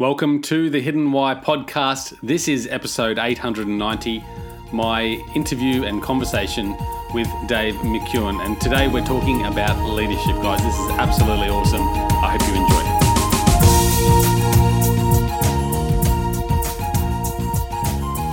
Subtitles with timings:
[0.00, 2.16] Welcome to the Hidden Why podcast.
[2.22, 4.24] This is episode 890,
[4.72, 5.02] my
[5.34, 6.76] interview and conversation
[7.12, 8.40] with Dave McKeown.
[8.46, 10.62] And today we're talking about leadership, guys.
[10.62, 11.82] This is absolutely awesome.
[11.82, 12.78] I hope you enjoy.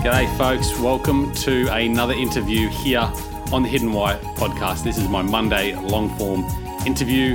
[0.04, 0.28] It.
[0.30, 0.80] G'day, folks.
[0.80, 3.12] Welcome to another interview here
[3.52, 4.84] on the Hidden Why podcast.
[4.84, 6.46] This is my Monday long form
[6.86, 7.35] interview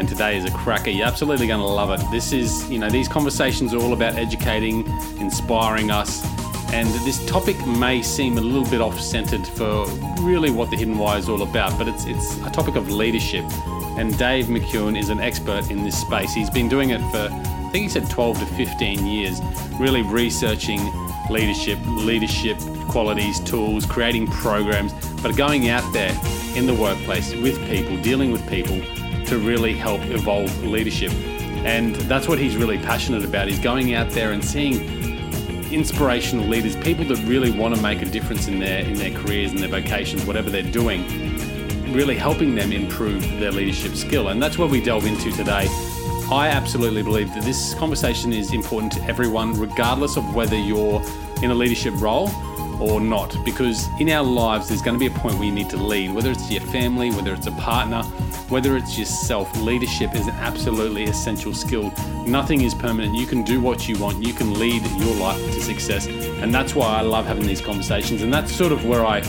[0.00, 0.88] and today is a cracker.
[0.88, 2.02] You're absolutely going to love it.
[2.10, 4.86] This is, you know, these conversations are all about educating,
[5.20, 6.24] inspiring us,
[6.72, 9.86] and this topic may seem a little bit off-centered for
[10.22, 13.44] really what the Hidden Why is all about, but it's it's a topic of leadership.
[13.98, 16.32] And Dave McKeown is an expert in this space.
[16.32, 19.38] He's been doing it for, I think he said 12 to 15 years,
[19.78, 20.80] really researching
[21.28, 22.58] leadership, leadership
[22.88, 26.18] qualities, tools, creating programs, but going out there
[26.56, 28.80] in the workplace with people, dealing with people
[29.30, 31.12] to really help evolve leadership.
[31.64, 33.46] And that's what he's really passionate about.
[33.46, 34.74] He's going out there and seeing
[35.72, 39.52] inspirational leaders, people that really want to make a difference in their in their careers
[39.52, 41.04] and their vocations, whatever they're doing,
[41.92, 44.28] really helping them improve their leadership skill.
[44.28, 45.68] And that's what we delve into today.
[46.32, 51.00] I absolutely believe that this conversation is important to everyone, regardless of whether you're
[51.42, 52.28] in a leadership role
[52.80, 53.36] or not.
[53.44, 56.14] Because in our lives, there's going to be a point where you need to lead,
[56.14, 58.02] whether it's your family, whether it's a partner,
[58.50, 61.92] whether it's yourself, leadership is an absolutely essential skill.
[62.26, 63.14] Nothing is permanent.
[63.14, 66.06] You can do what you want, you can lead your life to success.
[66.06, 68.22] And that's why I love having these conversations.
[68.22, 69.20] And that's sort of where I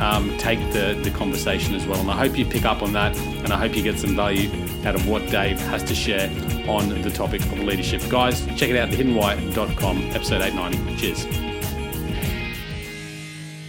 [0.00, 2.00] um, take the, the conversation as well.
[2.00, 4.50] And I hope you pick up on that and I hope you get some value
[4.86, 6.30] out of what Dave has to share
[6.68, 8.02] on the topic of leadership.
[8.08, 10.96] Guys, check it out, thehiddenwhy.com, episode 890.
[10.96, 11.57] Cheers.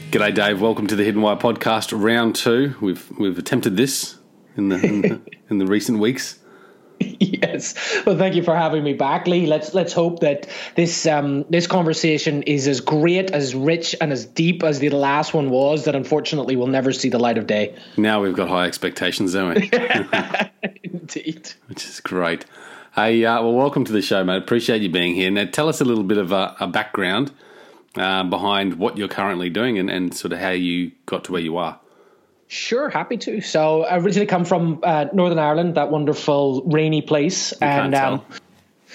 [0.09, 0.59] G'day, Dave.
[0.59, 2.73] Welcome to the Hidden Why podcast, round two.
[2.81, 4.17] We've we've attempted this
[4.57, 5.21] in the in the,
[5.51, 6.39] in the recent weeks.
[6.99, 7.75] yes.
[8.07, 9.45] Well, thank you for having me back, Leigh.
[9.45, 14.25] Let's let's hope that this um, this conversation is as great, as rich, and as
[14.25, 15.85] deep as the last one was.
[15.85, 17.75] That unfortunately will never see the light of day.
[17.95, 19.69] Now we've got high expectations, don't we?
[20.81, 21.51] Indeed.
[21.67, 22.45] Which is great.
[22.95, 24.37] Hey, uh, well, welcome to the show, mate.
[24.37, 25.29] Appreciate you being here.
[25.29, 27.31] Now, tell us a little bit of a, a background
[27.99, 31.41] uh, behind what you're currently doing and, and sort of how you got to where
[31.41, 31.79] you are.
[32.47, 33.41] Sure, happy to.
[33.41, 38.23] So I originally come from uh, Northern Ireland, that wonderful rainy place, You and um,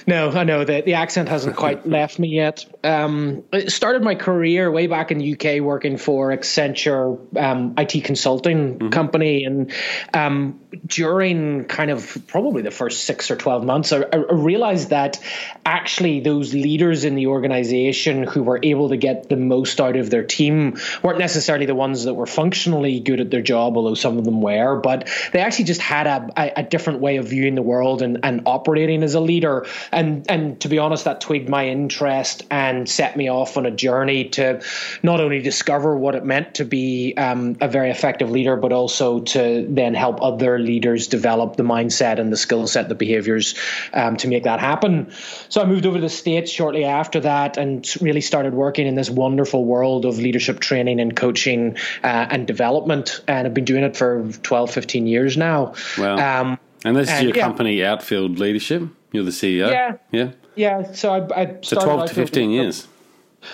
[0.06, 2.66] no, I know the the accent hasn't quite left me yet.
[2.82, 8.02] Um, I started my career way back in the UK working for Accenture um, IT
[8.04, 9.72] consulting company, and
[10.12, 15.20] um, during kind of probably the first six or twelve months, I, I realized that
[15.64, 20.10] actually those leaders in the organization who were able to get the most out of
[20.10, 24.18] their team weren't necessarily the ones that were functionally good at their job, although some
[24.18, 27.54] of them were, but they actually just had a, a, a different way of viewing
[27.54, 29.66] the world and, and operating as a leader.
[29.92, 33.70] And and to be honest, that twigged my interest and set me off on a
[33.70, 34.62] journey to
[35.02, 39.20] not only discover what it meant to be um, a very effective leader, but also
[39.20, 43.54] to then help other leaders develop the mindset and the skill set, the behaviors
[43.92, 45.12] um, to make that happen.
[45.48, 48.94] So I moved over to the States shortly after that and really started working in
[48.94, 53.22] this wonderful world of leadership training and coaching uh, and development.
[53.28, 55.74] And I've been doing it for 12, 15 years now.
[55.98, 56.40] Wow.
[56.40, 57.42] Um, and this is and, your yeah.
[57.44, 58.82] company, Outfield Leadership.
[59.12, 59.70] You're the CEO.
[59.70, 59.96] Yeah.
[60.10, 60.30] Yeah.
[60.54, 62.88] yeah, so I, I So started 12 to Outfield 15 Leadership- years.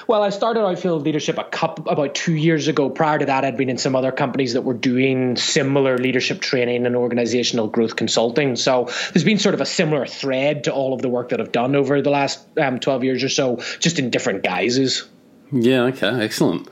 [0.07, 2.91] Well, I started Outfield Leadership a couple about two years ago.
[2.91, 6.87] Prior to that, I'd been in some other companies that were doing similar leadership training
[6.87, 8.57] and organizational growth consulting.
[8.57, 11.53] So there's been sort of a similar thread to all of the work that I've
[11.53, 15.09] done over the last um, 12 years or so, just in different guises.
[15.53, 15.83] Yeah.
[15.85, 16.09] Okay.
[16.09, 16.69] Excellent.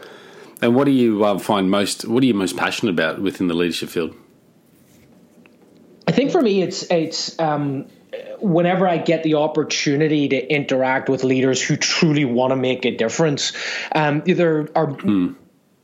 [0.61, 2.05] And what do you uh, find most?
[2.05, 4.15] What are you most passionate about within the leadership field?
[6.07, 7.87] I think for me, it's it's um,
[8.41, 12.97] whenever I get the opportunity to interact with leaders who truly want to make a
[12.97, 13.53] difference.
[13.93, 14.97] Um, there are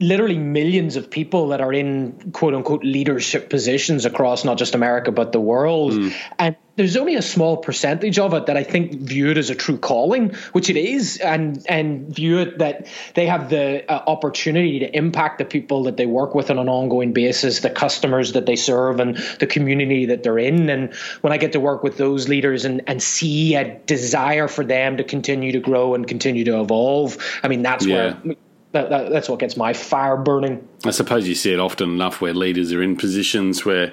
[0.09, 5.11] literally millions of people that are in quote unquote leadership positions across not just America
[5.11, 5.95] but the world,
[6.39, 9.55] and there's only a small percentage of it that I think view it as a
[9.55, 14.81] true calling, which it is, and and view it that they have the uh, opportunity
[14.81, 18.47] to impact the people that they work with on an ongoing basis, the customers that
[18.47, 20.69] they serve, and the community that they're in.
[20.69, 24.65] And when I get to work with those leaders and and see a desire for
[24.65, 28.17] them to continue to grow and continue to evolve, I mean that's Yeah.
[28.25, 28.37] where.
[28.75, 30.67] That, that, that's what gets my fire burning.
[30.85, 33.93] I suppose you see it often enough where leaders are in positions where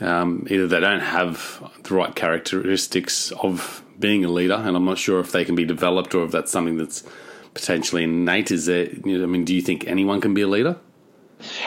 [0.00, 4.98] um, either they don't have the right characteristics of being a leader, and I'm not
[4.98, 7.02] sure if they can be developed or if that's something that's
[7.52, 8.52] potentially innate.
[8.52, 8.84] Is there?
[8.84, 10.78] You know, I mean, do you think anyone can be a leader?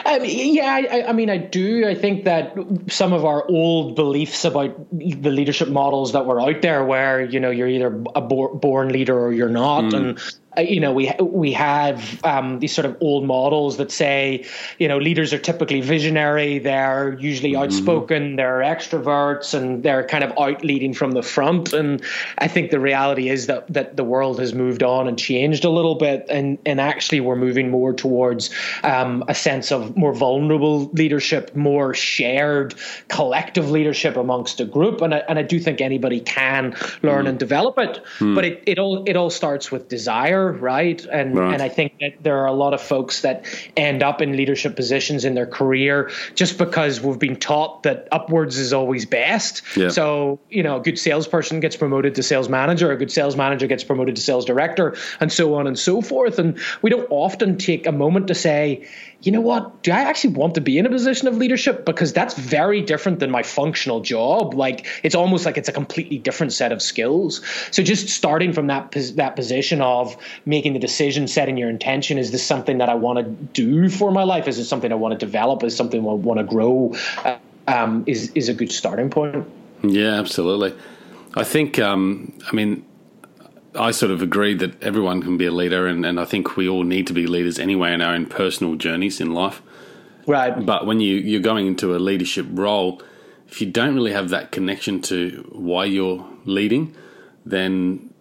[0.06, 1.86] Um, yeah, I, I, mean, I do.
[1.86, 2.56] I think that
[2.88, 7.40] some of our old beliefs about the leadership models that were out there, where you
[7.40, 9.94] know you're either a born leader or you're not, mm.
[9.94, 14.44] and you know, we we have um, these sort of old models that say,
[14.78, 16.58] you know, leaders are typically visionary.
[16.58, 17.62] They're usually mm-hmm.
[17.62, 18.36] outspoken.
[18.36, 21.72] They're extroverts, and they're kind of out leading from the front.
[21.72, 22.02] And
[22.38, 25.70] I think the reality is that that the world has moved on and changed a
[25.70, 28.50] little bit, and and actually we're moving more towards
[28.82, 32.74] um, a sense of more vulnerable leadership, more shared
[33.08, 35.00] collective leadership amongst a group.
[35.00, 37.30] And I, and I do think anybody can learn mm.
[37.30, 38.34] and develop it, mm.
[38.34, 41.04] but it, it all it all starts with desire right?
[41.04, 41.54] And right.
[41.54, 43.44] and I think that there are a lot of folks that
[43.76, 48.58] end up in leadership positions in their career just because we've been taught that upwards
[48.58, 49.62] is always best.
[49.76, 49.88] Yeah.
[49.88, 53.66] So you know, a good salesperson gets promoted to sales manager, a good sales manager
[53.66, 56.38] gets promoted to sales director, and so on and so forth.
[56.38, 58.88] And we don't often take a moment to say,
[59.22, 59.82] you know what?
[59.82, 61.84] Do I actually want to be in a position of leadership?
[61.84, 64.54] Because that's very different than my functional job.
[64.54, 67.42] Like it's almost like it's a completely different set of skills.
[67.70, 72.30] So just starting from that that position of making the decision, setting your intention, is
[72.30, 74.48] this something that I want to do for my life?
[74.48, 75.62] Is it something I want to develop?
[75.62, 76.94] Is something I want to grow?
[77.24, 79.46] Uh, um, is is a good starting point.
[79.82, 80.74] Yeah, absolutely.
[81.34, 81.78] I think.
[81.78, 82.84] Um, I mean
[83.78, 86.68] I sort of agree that everyone can be a leader, and, and I think we
[86.68, 89.62] all need to be leaders anyway in our own personal journeys in life.
[90.26, 90.64] Right.
[90.64, 93.02] But when you, you're going into a leadership role,
[93.48, 96.96] if you don't really have that connection to why you're leading,
[97.44, 98.12] then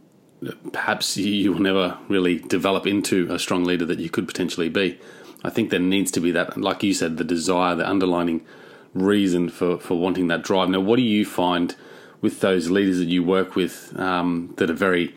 [0.72, 5.00] perhaps you will never really develop into a strong leader that you could potentially be.
[5.44, 8.46] I think there needs to be that, like you said, the desire, the underlining
[8.94, 10.70] reason for, for wanting that drive.
[10.70, 11.76] Now, what do you find
[12.22, 15.16] with those leaders that you work with um, that are very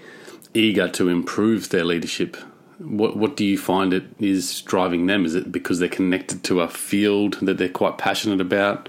[0.58, 2.36] eager to improve their leadership.
[2.78, 5.24] What what do you find it is driving them?
[5.24, 8.88] Is it because they're connected to a field that they're quite passionate about?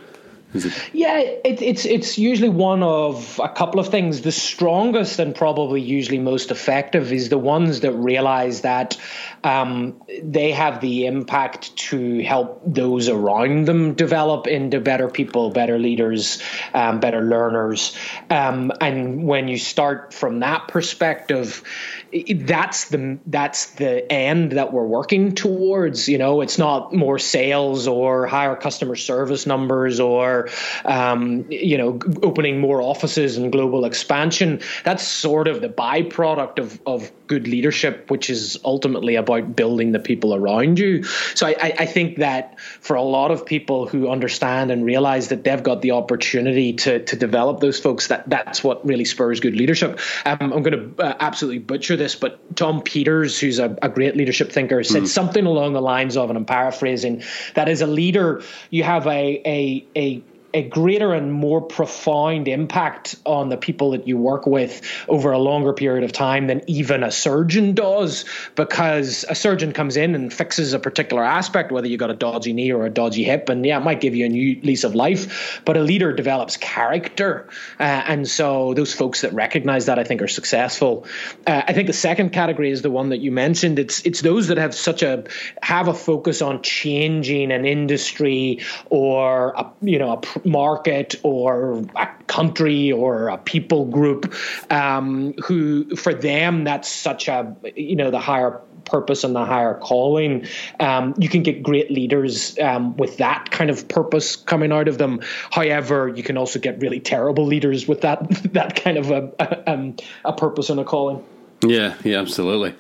[0.54, 4.22] It- yeah, it, it's it's usually one of a couple of things.
[4.22, 8.98] The strongest and probably usually most effective is the ones that realize that
[9.44, 15.80] um, they have the impact to help those around them develop into better people, better
[15.80, 16.42] leaders,
[16.74, 17.96] um, better learners.
[18.30, 21.64] Um, and when you start from that perspective,
[22.12, 26.10] that's the that's the end that we're working towards.
[26.10, 30.50] You know, it's not more sales or higher customer service numbers or
[30.86, 34.62] um, you know opening more offices and global expansion.
[34.84, 40.00] That's sort of the byproduct of of good leadership, which is ultimately about building the
[40.00, 41.04] people around you.
[41.36, 45.44] So I, I think that for a lot of people who understand and realize that
[45.44, 49.56] they've got the opportunity to to develop those folks, that that's what really spurs good
[49.56, 50.00] leadership.
[50.26, 54.16] Um, I'm going to uh, absolutely butcher this, but Tom Peters, who's a, a great
[54.16, 55.08] leadership thinker, said mm.
[55.08, 57.24] something along the lines of, and I'm paraphrasing,
[57.54, 60.24] that as a leader, you have a a a
[60.54, 65.40] a greater and more profound impact on the people that you work with over a
[65.40, 68.26] longer period of time than even a surgeon does
[68.56, 72.54] because a surgeon comes in and fixes a particular aspect whether you've got a dodgy
[72.54, 74.96] knee or a dodgy hip and yeah it might give you a new lease of
[74.96, 77.48] life but a leader develops character.
[77.80, 81.06] Uh, and so those folks that recognize that I think are successful.
[81.48, 83.80] Uh, I think the second category is the one that you mentioned.
[83.80, 85.24] It's it's those that have such a
[85.62, 88.60] have a focus on changing an industry
[88.90, 94.34] or a, you know a market or a country or a people group
[94.70, 99.76] um, who for them that's such a you know the higher purpose and the higher
[99.76, 100.48] calling.
[100.80, 104.98] Um, you can get great leaders um, with that kind of purpose coming out of
[104.98, 105.22] them.
[105.52, 109.72] However you can also get really terrible leaders with that that kind of a, a,
[109.72, 111.24] um, a purpose and a calling.
[111.62, 112.76] Yeah yeah absolutely.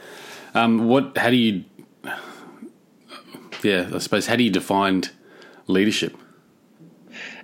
[0.53, 1.63] Um, what how do you
[3.63, 5.03] yeah i suppose how do you define
[5.67, 6.17] leadership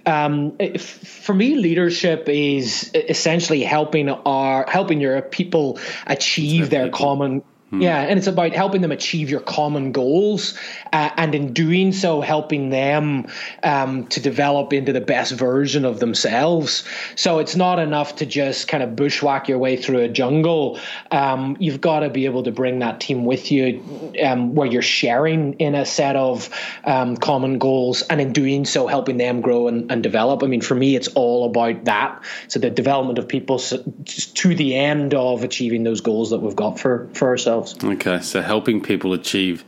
[0.05, 7.81] um, for me, leadership is essentially helping our helping your people achieve their common Hmm.
[7.81, 10.55] Yeah, and it's about helping them achieve your common goals,
[10.93, 13.25] uh, and in doing so, helping them
[13.63, 16.84] um, to develop into the best version of themselves.
[17.15, 20.79] So it's not enough to just kind of bushwhack your way through a jungle.
[21.10, 24.84] Um, you've got to be able to bring that team with you, um, where you're
[24.84, 26.51] sharing in a set of
[26.84, 30.43] um, common goals, and in doing so, helping them grow and, and, develop.
[30.43, 32.22] I mean, for me, it's all about that.
[32.48, 36.79] So the development of people to the end of achieving those goals that we've got
[36.79, 37.83] for for ourselves themselves.
[37.83, 39.63] Okay, so helping people achieve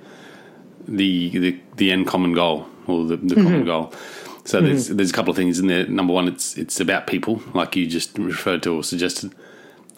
[0.87, 3.43] the the, the end common goal or the, the mm-hmm.
[3.43, 3.93] common goal.
[4.45, 4.67] So mm-hmm.
[4.67, 5.87] there's there's a couple of things in there.
[5.87, 9.33] Number one, it's it's about people, like you just referred to or suggested,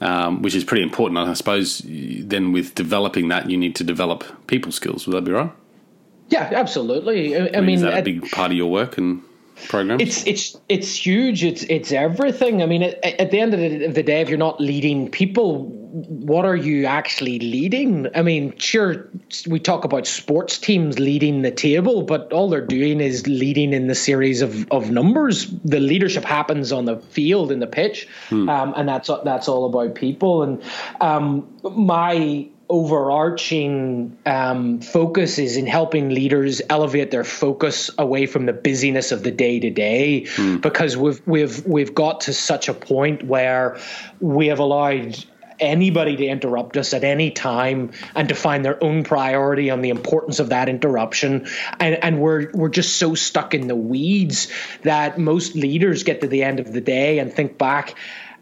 [0.01, 1.17] um, which is pretty important.
[1.19, 5.05] I suppose then with developing that, you need to develop people skills.
[5.07, 5.51] Would that be right?
[6.29, 7.35] Yeah, absolutely.
[7.35, 9.23] I, I, mean, mean, is that a big part of your work and
[9.67, 10.01] programs?
[10.01, 11.43] It's it's it's huge.
[11.43, 12.61] It's it's everything.
[12.61, 15.09] I mean, at, at the end of the, of the day, if you're not leading
[15.09, 18.07] people, what are you actually leading?
[18.15, 19.09] I mean, sure,
[19.47, 23.87] we talk about sports teams leading the table, but all they're doing is leading in
[23.87, 25.47] the series of, of numbers.
[25.47, 28.07] The leadership happens on the field in the pitch,
[28.49, 30.43] um, and that's that's all about people.
[30.43, 30.63] And
[31.01, 38.53] um, my overarching um, focus is in helping leaders elevate their focus away from the
[38.53, 40.27] busyness of the day to day,
[40.61, 43.79] because we've we've we've got to such a point where
[44.19, 45.17] we have allowed
[45.59, 49.89] anybody to interrupt us at any time and to find their own priority on the
[49.89, 51.47] importance of that interruption.
[51.79, 54.47] And and we're we're just so stuck in the weeds
[54.83, 57.95] that most leaders get to the end of the day and think back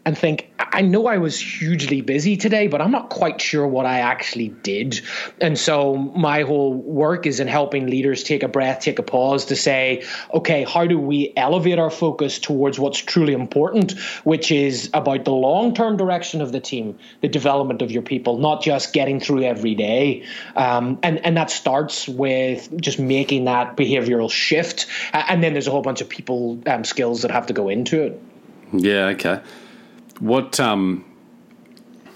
[0.08, 3.84] and think, I know I was hugely busy today, but I'm not quite sure what
[3.84, 5.02] I actually did.
[5.38, 9.44] And so my whole work is in helping leaders take a breath, take a pause
[9.46, 14.88] to say, okay, how do we elevate our focus towards what's truly important, which is
[14.94, 18.94] about the long term direction of the team, the development of your people, not just
[18.94, 20.24] getting through every day.
[20.56, 24.86] Um, and, and that starts with just making that behavioral shift.
[25.12, 28.00] And then there's a whole bunch of people um, skills that have to go into
[28.04, 28.22] it.
[28.72, 29.40] Yeah, okay.
[30.18, 31.04] What um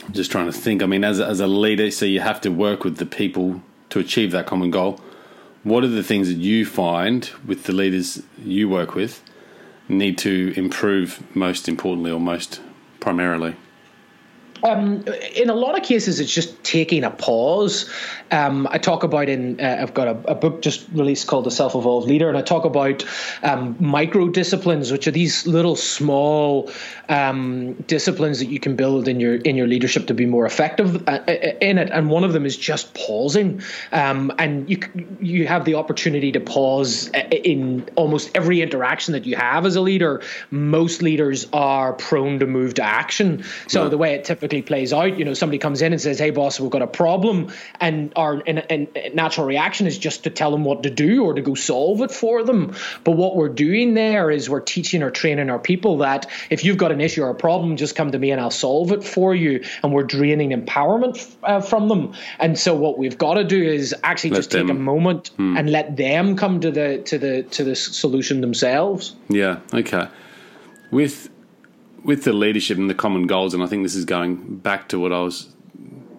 [0.04, 0.82] I'm just trying to think.
[0.82, 3.98] I mean, as as a leader, so you have to work with the people to
[3.98, 5.00] achieve that common goal.
[5.62, 9.22] What are the things that you find with the leaders you work with
[9.88, 12.60] need to improve most importantly or most
[12.98, 13.54] primarily?
[14.64, 15.04] Um,
[15.34, 17.90] in a lot of cases, it's just taking a pause.
[18.30, 21.50] Um, I talk about in uh, I've got a, a, book just released called The
[21.50, 23.04] Self Evolved Leader, and I talk about
[23.42, 26.70] um, micro disciplines, which are these little small
[27.08, 31.08] um, disciplines that you can build in your in your leadership to be more effective
[31.08, 31.20] uh,
[31.60, 31.90] in it.
[31.90, 34.78] And one of them is just pausing, um, and you
[35.20, 39.80] you have the opportunity to pause in almost every interaction that you have as a
[39.80, 40.22] leader.
[40.50, 43.88] Most leaders are prone to move to action, so yeah.
[43.88, 45.18] the way it typically plays out.
[45.18, 48.42] You know, somebody comes in and says, "Hey, boss, we've got a problem," and our
[48.46, 51.54] and, and natural reaction is just to tell them what to do or to go
[51.54, 52.74] solve it for them.
[53.04, 56.76] But what we're doing there is we're teaching or training our people that if you've
[56.76, 59.34] got an issue or a problem, just come to me and I'll solve it for
[59.34, 59.64] you.
[59.82, 62.14] And we're draining empowerment uh, from them.
[62.38, 65.28] And so what we've got to do is actually let just them, take a moment
[65.36, 65.56] hmm.
[65.56, 69.14] and let them come to the to the to the solution themselves.
[69.28, 69.60] Yeah.
[69.72, 70.08] Okay.
[70.90, 71.30] With
[72.04, 74.98] with the leadership and the common goals, and I think this is going back to
[74.98, 75.48] what I was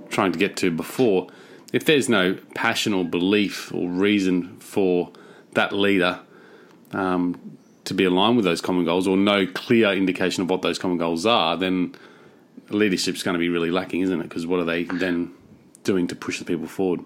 [0.09, 1.27] trying to get to before.
[1.71, 5.11] If there's no passion or belief or reason for
[5.53, 6.19] that leader
[6.91, 10.79] um, to be aligned with those common goals, or no clear indication of what those
[10.79, 11.95] common goals are, then
[12.69, 14.23] leadership's going to be really lacking, isn't it?
[14.23, 15.33] Because what are they then
[15.83, 17.01] doing to push the people forward?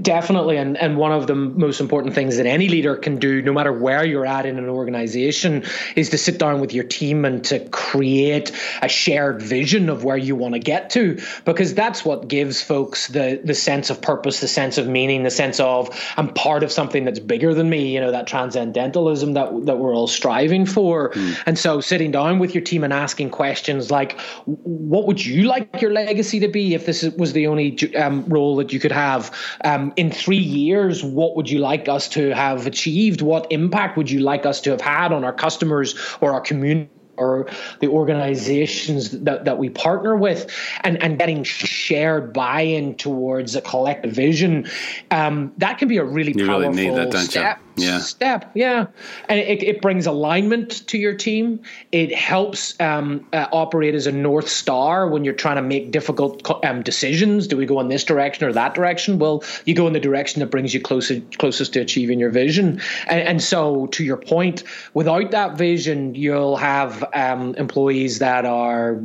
[0.00, 3.52] Definitely, and and one of the most important things that any leader can do, no
[3.52, 5.62] matter where you're at in an organization,
[5.94, 8.50] is to sit down with your team and to create
[8.82, 13.06] a shared vision of where you want to get to, because that's what gives folks
[13.06, 16.72] the the sense of purpose, the sense of meaning, the sense of I'm part of
[16.72, 17.94] something that's bigger than me.
[17.94, 21.10] You know that transcendentalism that that we're all striving for.
[21.10, 21.36] Mm.
[21.46, 25.80] And so, sitting down with your team and asking questions like, "What would you like
[25.80, 29.30] your legacy to be if this was the only um, role that you could have?"
[29.64, 33.20] Um, in three years, what would you like us to have achieved?
[33.20, 36.90] What impact would you like us to have had on our customers or our community?
[37.16, 37.46] or
[37.80, 44.10] the organizations that, that we partner with and, and getting shared buy-in towards a collective
[44.10, 44.68] vision
[45.12, 47.98] um, that can be a really you powerful really that, step yeah.
[47.98, 48.50] step.
[48.54, 48.86] Yeah.
[49.28, 51.60] And it, it brings alignment to your team.
[51.92, 56.64] It helps um, uh, operate as a north star when you're trying to make difficult
[56.64, 57.46] um, decisions.
[57.46, 59.18] Do we go in this direction or that direction?
[59.18, 62.80] Well you go in the direction that brings you closer, closest to achieving your vision.
[63.06, 64.62] And, and so to your point
[64.94, 68.96] without that vision you'll have um, employees that are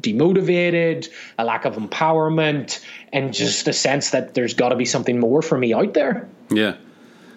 [0.00, 1.08] demotivated,
[1.38, 5.42] a lack of empowerment, and just a sense that there's got to be something more
[5.42, 6.28] for me out there.
[6.50, 6.76] Yeah,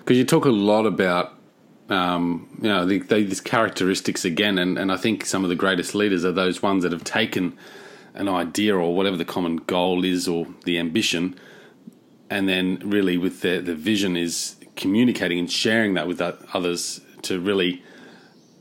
[0.02, 1.34] because you talk a lot about
[1.90, 5.56] um, you know the, the, these characteristics again, and, and I think some of the
[5.56, 7.58] greatest leaders are those ones that have taken
[8.14, 11.36] an idea or whatever the common goal is or the ambition,
[12.30, 17.40] and then really with the the vision is communicating and sharing that with others to
[17.40, 17.84] really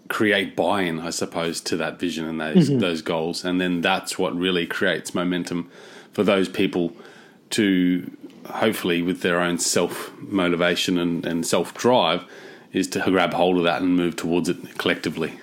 [0.08, 2.80] create buy-in, I suppose, to that vision and those mm-hmm.
[2.80, 5.70] those goals, and then that's what really creates momentum
[6.12, 6.92] for those people
[7.50, 8.10] to
[8.54, 12.24] hopefully, with their own self motivation and, and self drive,
[12.72, 15.40] is to grab hold of that and move towards it collectively.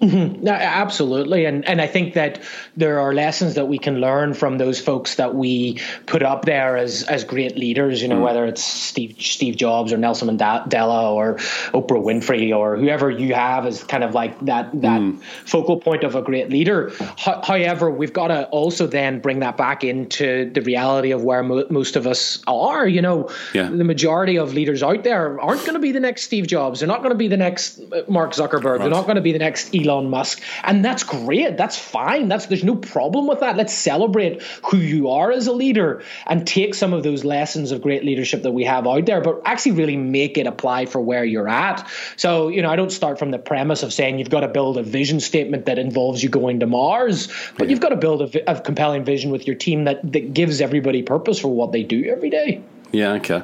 [0.00, 0.46] Mm-hmm.
[0.46, 2.40] absolutely, and and I think that
[2.76, 6.76] there are lessons that we can learn from those folks that we put up there
[6.76, 8.00] as as great leaders.
[8.00, 8.22] You know, mm.
[8.22, 11.34] whether it's Steve Steve Jobs or Nelson Mandela or
[11.74, 15.20] Oprah Winfrey or whoever you have as kind of like that that mm.
[15.44, 16.92] focal point of a great leader.
[17.16, 21.66] However, we've got to also then bring that back into the reality of where mo-
[21.70, 22.86] most of us are.
[22.86, 23.68] You know, yeah.
[23.68, 26.78] the majority of leaders out there aren't going to be the next Steve Jobs.
[26.78, 28.64] They're not going to be the next Mark Zuckerberg.
[28.64, 28.78] Right.
[28.78, 31.56] They're not going to be the next Elon Elon Musk, and that's great.
[31.56, 32.28] That's fine.
[32.28, 33.56] That's there's no problem with that.
[33.56, 37.82] Let's celebrate who you are as a leader and take some of those lessons of
[37.82, 41.24] great leadership that we have out there, but actually really make it apply for where
[41.24, 41.88] you're at.
[42.16, 44.78] So you know, I don't start from the premise of saying you've got to build
[44.78, 47.70] a vision statement that involves you going to Mars, but yeah.
[47.70, 51.02] you've got to build a, a compelling vision with your team that that gives everybody
[51.02, 52.62] purpose for what they do every day.
[52.92, 53.12] Yeah.
[53.14, 53.42] Okay.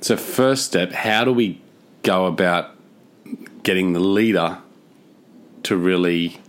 [0.00, 1.60] So first step, how do we
[2.02, 2.70] go about
[3.62, 4.58] getting the leader
[5.64, 6.40] to really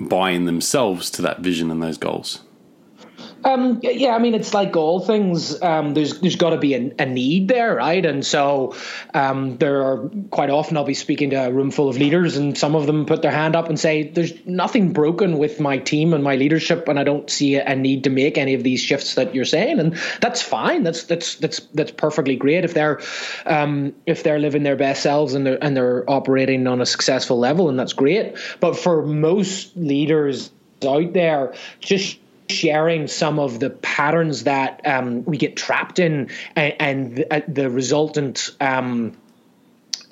[0.00, 2.40] buy in themselves to that vision and those goals?
[3.44, 5.60] Um, yeah, I mean, it's like all things.
[5.62, 8.04] Um, there's there's got to be a, a, need there, right?
[8.04, 8.74] And so
[9.14, 12.58] um, there are quite often I'll be speaking to a room full of leaders, and
[12.58, 16.14] some of them put their hand up and say, "There's nothing broken with my team
[16.14, 19.14] and my leadership, and I don't see a need to make any of these shifts
[19.14, 20.82] that you're saying." And that's fine.
[20.82, 23.00] That's that's that's that's perfectly great if they're
[23.46, 27.38] um, if they're living their best selves and they're and they're operating on a successful
[27.38, 28.36] level, and that's great.
[28.58, 30.50] But for most leaders
[30.84, 32.18] out there, just
[32.50, 37.40] sharing some of the patterns that um, we get trapped in and, and the, uh,
[37.46, 39.16] the, resultant um,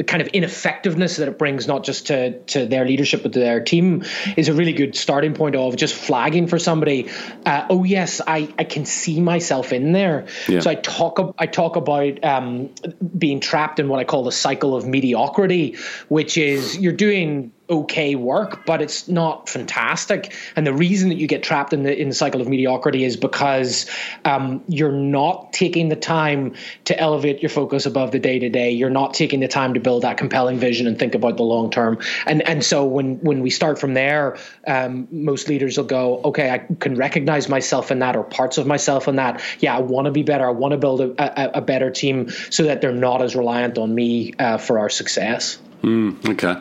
[0.05, 3.61] kind of ineffectiveness that it brings not just to to their leadership but to their
[3.61, 4.05] team
[4.37, 7.09] is a really good starting point of just flagging for somebody
[7.47, 10.61] uh, oh yes I, I can see myself in there yeah.
[10.61, 12.71] so I talk I talk about um,
[13.17, 15.77] being trapped in what I call the cycle of mediocrity
[16.09, 20.35] which is you're doing okay work, but it's not fantastic.
[20.55, 23.17] And the reason that you get trapped in the in the cycle of mediocrity is
[23.17, 23.87] because
[24.25, 26.55] um, you're not taking the time
[26.85, 28.71] to elevate your focus above the day to day.
[28.71, 31.71] You're not taking the time to build that compelling vision and think about the long
[31.71, 31.99] term.
[32.27, 36.51] And and so when when we start from there, um, most leaders will go, okay,
[36.51, 39.43] I can recognize myself in that or parts of myself in that.
[39.61, 40.47] Yeah, I want to be better.
[40.47, 43.79] I want to build a, a, a, better team so that they're not as reliant
[43.79, 45.59] on me uh, for our success.
[45.83, 46.61] Mm, okay.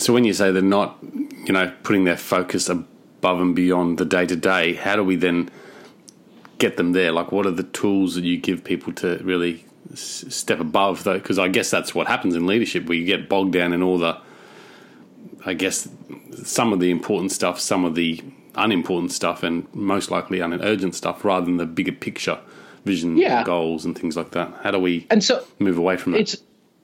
[0.00, 4.06] So when you say they're not, you know, putting their focus above and beyond the
[4.06, 5.50] day to day, how do we then
[6.58, 7.12] get them there?
[7.12, 11.04] Like, what are the tools that you give people to really step above?
[11.04, 13.82] Though, because I guess that's what happens in leadership, where you get bogged down in
[13.82, 14.18] all the,
[15.44, 15.86] I guess,
[16.44, 18.22] some of the important stuff, some of the
[18.54, 22.38] unimportant stuff, and most likely unurgent stuff, rather than the bigger picture
[22.86, 23.44] vision, yeah.
[23.44, 24.50] goals, and things like that.
[24.62, 26.40] How do we and so move away from that?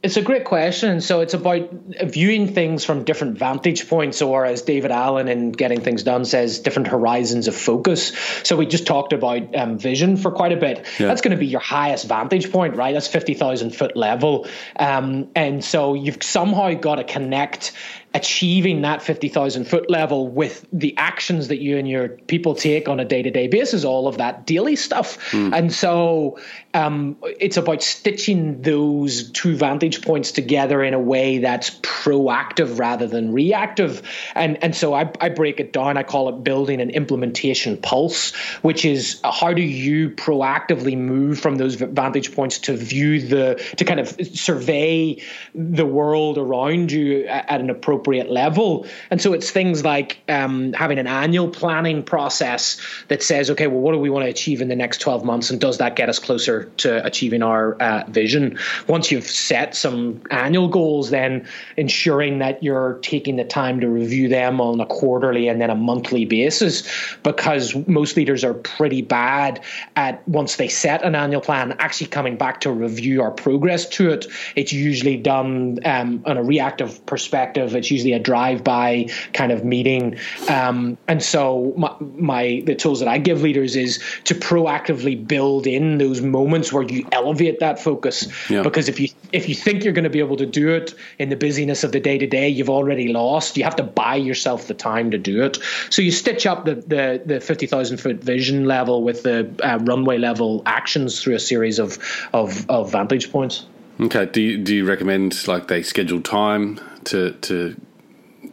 [0.07, 1.01] It's a great question.
[1.01, 1.69] So it's about
[2.05, 6.61] viewing things from different vantage points, or as David Allen in Getting Things Done says,
[6.61, 8.13] different horizons of focus.
[8.45, 10.87] So we just talked about um, vision for quite a bit.
[11.01, 11.09] Yeah.
[11.09, 12.93] That's going to be your highest vantage point, right?
[12.93, 14.47] That's 50,000 foot level.
[14.79, 17.73] Um, and so you've somehow got to connect
[18.17, 22.99] achieving that 50,000 foot level with the actions that you and your people take on
[22.99, 25.19] a day to day basis, all of that daily stuff.
[25.33, 25.55] Mm.
[25.55, 26.39] And so
[26.73, 33.07] um, it's about stitching those two vantage points together in a way that's proactive rather
[33.07, 34.01] than reactive.
[34.35, 35.99] And, and so I, I break it down.
[35.99, 41.57] I call it building an implementation pulse, which is how do you proactively move from
[41.57, 45.23] those vantage points to view the, to kind of survey
[45.55, 48.87] the world around you at an appropriate appropriate level.
[49.11, 53.81] And so it's things like um, having an annual planning process that says, okay, well,
[53.81, 55.51] what do we want to achieve in the next 12 months?
[55.51, 58.59] And does that get us closer to achieving our uh, vision?
[58.87, 64.29] Once you've set some annual goals, then ensuring that you're taking the time to review
[64.29, 66.85] them on a quarterly and then a monthly basis,
[67.25, 69.61] because most leaders are pretty bad
[69.97, 74.11] at once they set an annual plan, actually coming back to review our progress to
[74.11, 74.27] it.
[74.55, 77.75] It's usually done um, on a reactive perspective.
[77.75, 80.19] It's usually a drive-by kind of meeting.
[80.49, 85.67] Um, and so my, my the tools that I give leaders is to proactively build
[85.67, 88.29] in those moments where you elevate that focus.
[88.51, 88.63] Yeah.
[88.63, 91.29] Because if you if you think you're going to be able to do it in
[91.29, 93.57] the busyness of the day to day, you've already lost.
[93.57, 95.59] You have to buy yourself the time to do it.
[95.91, 99.79] So you stitch up the the, the fifty thousand foot vision level with the uh,
[99.79, 101.99] runway level actions through a series of
[102.33, 103.67] of, of vantage points.
[104.01, 104.27] Okay.
[104.27, 107.75] Do you, do you recommend like they schedule time to to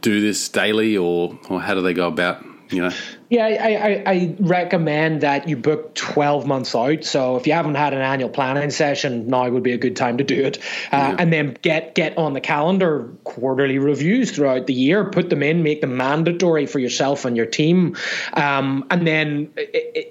[0.02, 2.92] do this daily, or or how do they go about you know
[3.34, 7.04] Yeah, I, I, I, recommend that you book 12 months out.
[7.04, 10.20] So if you haven't had an annual planning session, now would be a good time
[10.20, 10.60] to do it.
[10.92, 11.16] Uh, yeah.
[11.18, 15.10] And then get get on the calendar quarterly reviews throughout the year.
[15.10, 17.98] Put them in, make them mandatory for yourself and your team.
[18.34, 19.52] Um, and then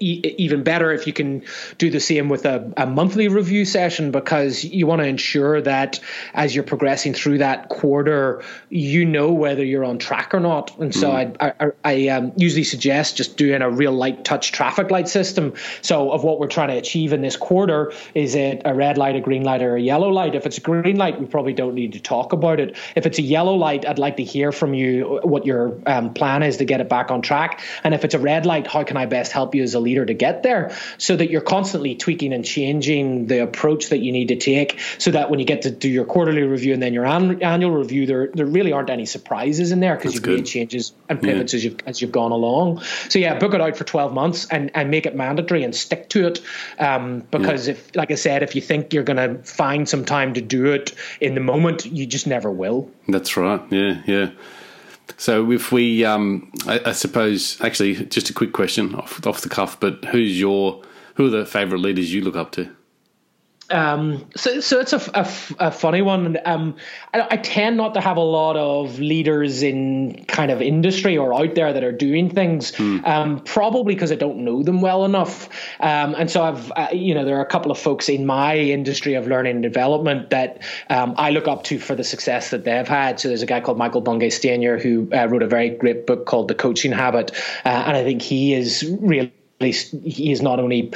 [0.01, 1.45] even better if you can
[1.77, 6.01] do the same with a, a monthly review session because you want to ensure that
[6.33, 10.77] as you're progressing through that quarter, you know whether you're on track or not.
[10.77, 11.37] And so mm.
[11.39, 15.53] I, I, I um, usually suggest just doing a real light touch traffic light system.
[15.81, 19.15] So, of what we're trying to achieve in this quarter, is it a red light,
[19.15, 20.35] a green light, or a yellow light?
[20.35, 22.75] If it's a green light, we probably don't need to talk about it.
[22.95, 26.43] If it's a yellow light, I'd like to hear from you what your um, plan
[26.43, 27.61] is to get it back on track.
[27.83, 30.05] And if it's a red light, how can I best help you as a leader
[30.05, 34.29] to get there so that you're constantly tweaking and changing the approach that you need
[34.29, 37.05] to take so that when you get to do your quarterly review and then your
[37.05, 40.93] an- annual review, there, there really aren't any surprises in there because you've made changes
[41.09, 41.57] and pivots yeah.
[41.57, 42.81] as, you've, as you've gone along.
[43.09, 46.09] So yeah, book it out for 12 months and, and make it mandatory and stick
[46.09, 46.41] to it.
[46.79, 47.73] Um, because yeah.
[47.73, 50.71] if, like I said, if you think you're going to find some time to do
[50.71, 52.89] it in the moment, you just never will.
[53.07, 53.61] That's right.
[53.69, 54.31] Yeah, yeah.
[55.17, 59.49] So if we, um, I, I, suppose, actually, just a quick question off off the
[59.49, 60.81] cuff, but who's your,
[61.15, 62.73] who are the favourite leaders you look up to?
[63.69, 66.37] Um, so, so it's a, a, a funny one.
[66.45, 66.75] Um,
[67.13, 71.33] I, I, tend not to have a lot of leaders in kind of industry or
[71.33, 73.05] out there that are doing things, mm.
[73.07, 75.49] um, probably because I don't know them well enough.
[75.79, 78.57] Um, and so I've, uh, you know, there are a couple of folks in my
[78.57, 82.65] industry of learning and development that um, I look up to for the success that
[82.65, 83.19] they've had.
[83.19, 86.25] So there's a guy called Michael Bungay Stanier who uh, wrote a very great book
[86.25, 87.31] called The Coaching Habit,
[87.65, 89.33] uh, and I think he is really
[89.71, 90.91] he has not only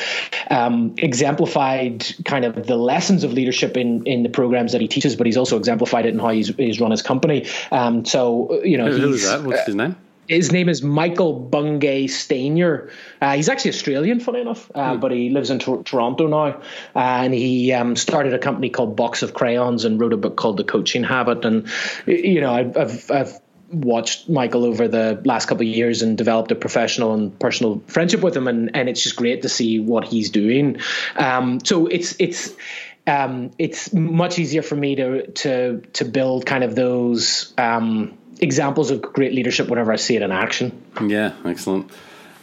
[0.49, 5.15] um, exemplified kind of the lessons of leadership in, in the programs that he teaches,
[5.15, 7.45] but he's also exemplified it in how he's, he's run his company.
[7.71, 9.43] Um, so, you know, who, is that?
[9.43, 9.95] What's his name?
[10.27, 12.89] his name is Michael Bungay Stanier.
[13.21, 15.01] Uh, he's actually Australian, funny enough, uh, mm.
[15.01, 16.61] but he lives in Toronto now.
[16.95, 20.35] Uh, and he um, started a company called Box of Crayons and wrote a book
[20.35, 21.45] called The Coaching Habit.
[21.45, 21.67] And,
[22.05, 23.39] you know, I've, I've, I've
[23.71, 28.21] watched Michael over the last couple of years and developed a professional and personal friendship
[28.21, 30.77] with him, and and it's just great to see what he's doing.
[31.15, 32.53] Um, so it's it's.
[33.05, 38.91] Um, it's much easier for me to to to build kind of those um, examples
[38.91, 40.83] of great leadership whenever I see it in action.
[41.01, 41.89] Yeah, excellent.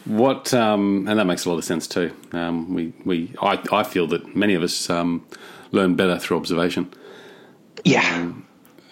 [0.05, 2.15] What um, and that makes a lot of sense too.
[2.31, 5.25] Um, we we I, I feel that many of us um,
[5.71, 6.91] learn better through observation.
[7.83, 8.33] Yeah.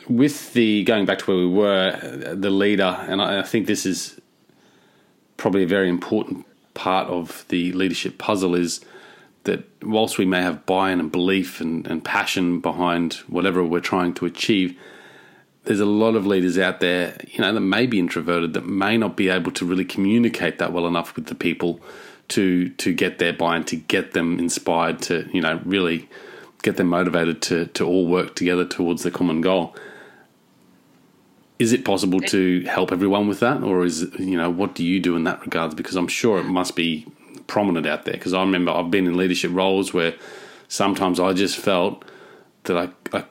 [0.07, 3.85] With the going back to where we were, the leader, and I, I think this
[3.85, 4.19] is
[5.37, 8.83] probably a very important part of the leadership puzzle is
[9.43, 14.13] that whilst we may have buy-in and belief and, and passion behind whatever we're trying
[14.15, 14.77] to achieve,
[15.65, 18.97] there's a lot of leaders out there, you know, that may be introverted, that may
[18.97, 21.79] not be able to really communicate that well enough with the people
[22.29, 26.09] to to get their buy-in, to get them inspired, to you know, really
[26.61, 29.75] get them motivated to to all work together towards the common goal.
[31.59, 34.99] Is it possible to help everyone with that, or is you know what do you
[34.99, 35.75] do in that regards?
[35.75, 37.05] Because I'm sure it must be
[37.47, 38.15] prominent out there.
[38.15, 40.15] Because I remember I've been in leadership roles where
[40.67, 42.03] sometimes I just felt
[42.63, 43.25] that I, I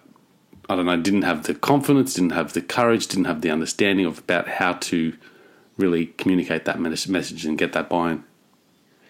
[0.68, 4.06] I don't know, didn't have the confidence, didn't have the courage, didn't have the understanding
[4.06, 5.14] of about how to
[5.76, 8.24] really communicate that message and get that buy-in.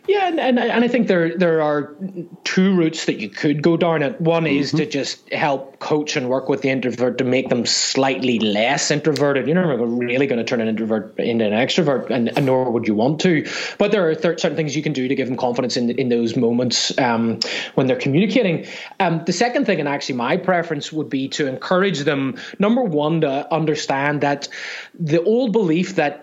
[0.09, 1.95] Yeah, and, and, and I think there there are
[2.43, 4.21] two routes that you could go down it.
[4.21, 4.59] One mm-hmm.
[4.59, 8.91] is to just help coach and work with the introvert to make them slightly less
[8.91, 9.47] introverted.
[9.47, 12.89] You're never really going to turn an introvert into an extrovert, and, and nor would
[12.89, 13.49] you want to.
[13.79, 16.09] But there are th- certain things you can do to give them confidence in in
[16.09, 17.39] those moments um,
[17.77, 18.67] when they're communicating.
[18.99, 22.37] Um, the second thing, and actually my preference, would be to encourage them.
[22.59, 24.49] Number one, to understand that
[24.99, 26.22] the old belief that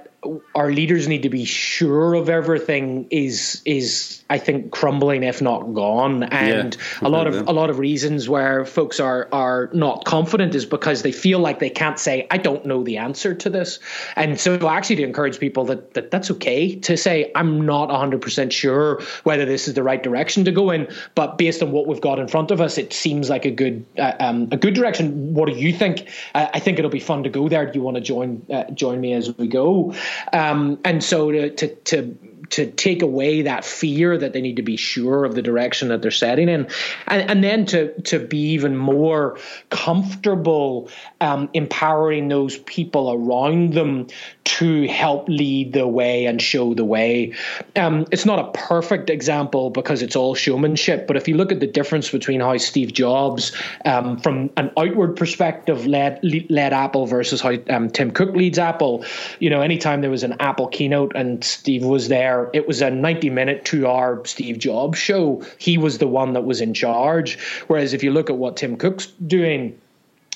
[0.54, 5.74] our leaders need to be sure of everything is is I think crumbling if not
[5.74, 6.24] gone.
[6.24, 10.56] And yeah, a lot of a lot of reasons where folks are are not confident
[10.56, 13.80] is because they feel like they can't say I don't know the answer to this.
[14.16, 18.52] And so actually to encourage people that, that that's okay to say I'm not 100%
[18.52, 22.02] sure whether this is the right direction to go in but based on what we've
[22.02, 25.34] got in front of us it seems like a good uh, um, a good direction.
[25.34, 26.10] What do you think?
[26.36, 27.66] Uh, I think it'll be fun to go there.
[27.66, 29.94] Do you want to join uh, join me as we go
[30.34, 32.17] um, and so to, to, to
[32.50, 36.02] to take away that fear that they need to be sure of the direction that
[36.02, 36.67] they're setting in,
[37.08, 39.38] and, and then to to be even more
[39.69, 40.89] comfortable
[41.22, 44.08] um, empowering those people around them
[44.50, 47.36] to help lead the way and show the way.
[47.76, 51.60] Um, it's not a perfect example because it's all showmanship, but if you look at
[51.60, 53.52] the difference between how Steve Jobs,
[53.86, 59.06] um, from an outward perspective, led led Apple versus how um, Tim Cook leads Apple,
[59.38, 62.90] you know, anytime there was an Apple keynote and Steve was there, it was a
[62.90, 65.46] 90 minute, two hour Steve Jobs show.
[65.60, 67.38] He was the one that was in charge.
[67.68, 69.80] Whereas if you look at what Tim Cook's doing,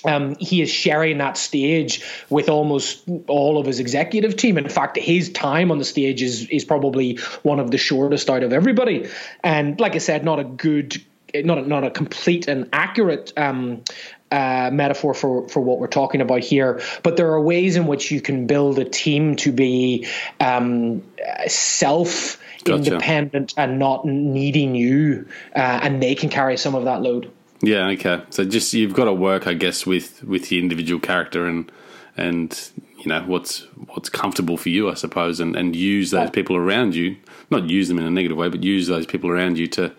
[0.05, 4.57] um, he is sharing that stage with almost all of his executive team.
[4.57, 8.43] In fact, his time on the stage is is probably one of the shortest out
[8.43, 9.07] of everybody.
[9.43, 11.01] And like I said, not a good,
[11.33, 13.83] not a, not a complete and accurate um,
[14.31, 16.81] uh, metaphor for for what we're talking about here.
[17.03, 20.07] But there are ways in which you can build a team to be
[20.39, 21.03] um,
[21.47, 22.39] self.
[22.63, 22.93] Gotcha.
[22.93, 27.29] Independent and not needing you, uh, and they can carry some of that load.
[27.63, 27.87] Yeah.
[27.87, 28.21] Okay.
[28.29, 31.71] So just you've got to work, I guess, with with the individual character and
[32.17, 36.57] and you know what's what's comfortable for you, I suppose, and and use those people
[36.57, 37.15] around you.
[37.49, 39.93] Not use them in a negative way, but use those people around you to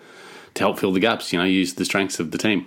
[0.55, 1.33] to help fill the gaps.
[1.33, 2.67] You know, use the strengths of the team.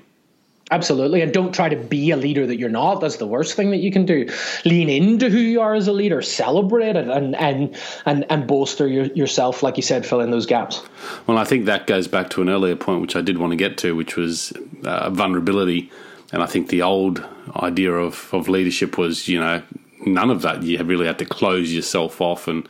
[0.69, 1.21] Absolutely.
[1.21, 2.99] And don't try to be a leader that you're not.
[2.99, 4.29] That's the worst thing that you can do.
[4.65, 8.87] Lean into who you are as a leader, celebrate it and and and, and bolster
[8.87, 10.83] your, yourself, like you said, fill in those gaps.
[11.25, 13.57] Well, I think that goes back to an earlier point which I did want to
[13.57, 14.51] get to, which was
[14.83, 15.89] uh, vulnerability.
[16.33, 17.25] And I think the old
[17.55, 19.63] idea of, of leadership was, you know,
[20.05, 20.63] none of that.
[20.63, 22.67] You really had to close yourself off and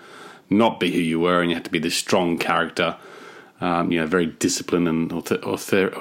[0.51, 2.95] not be who you were, and you had to be this strong character
[3.61, 5.91] um, you know, very disciplined and author, author,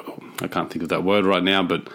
[0.41, 1.89] I can't think of that word right now, but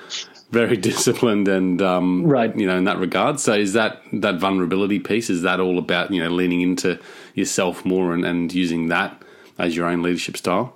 [0.49, 3.39] very disciplined and um, right, you know, in that regard.
[3.39, 5.29] So is that that vulnerability piece?
[5.29, 6.99] Is that all about you know leaning into
[7.35, 9.21] yourself more and, and using that
[9.57, 10.75] as your own leadership style?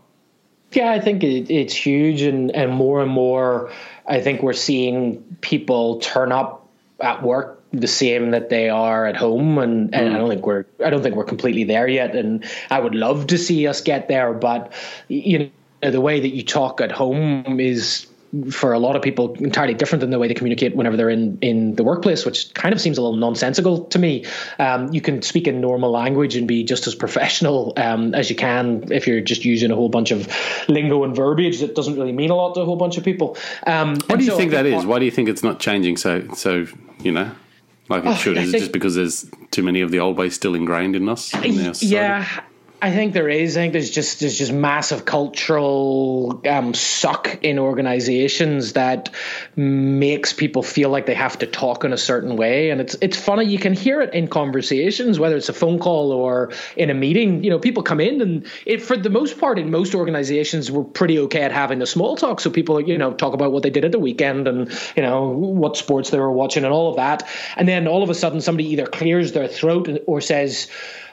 [0.72, 3.72] Yeah, I think it, it's huge, and and more and more,
[4.08, 6.68] I think we're seeing people turn up
[7.00, 10.16] at work the same that they are at home and, and mm.
[10.16, 13.28] I don't think we're I don't think we're completely there yet and I would love
[13.28, 14.74] to see us get there but
[15.08, 18.08] you know the way that you talk at home is
[18.52, 21.38] for a lot of people entirely different than the way they communicate whenever they're in
[21.42, 24.26] in the workplace, which kind of seems a little nonsensical to me.
[24.60, 28.36] Um, you can speak in normal language and be just as professional um, as you
[28.36, 30.28] can if you're just using a whole bunch of
[30.68, 33.38] lingo and verbiage that doesn't really mean a lot to a whole bunch of people.
[33.66, 34.86] Um, Why do you so think that is?
[34.86, 35.98] Why do you think it's not changing?
[35.98, 36.68] So so
[37.02, 37.32] you know
[37.90, 38.38] like it oh, should.
[38.38, 41.34] Is it just because there's too many of the old ways still ingrained in us?
[41.36, 42.44] In yeah,
[42.86, 43.58] I think there is.
[43.58, 49.10] I think there's just there's just massive cultural um, suck in organizations that
[49.56, 53.18] makes people feel like they have to talk in a certain way, and it's it's
[53.18, 53.46] funny.
[53.46, 57.44] You can hear it in conversations, whether it's a phone call or in a meeting.
[57.44, 60.84] You know, people come in, and it, for the most part, in most organizations, we're
[60.84, 62.40] pretty okay at having the small talk.
[62.40, 65.30] So people, you know, talk about what they did at the weekend, and you know
[65.30, 67.28] what sports they were watching, and all of that.
[67.58, 70.68] And then all of a sudden, somebody either clears their throat or says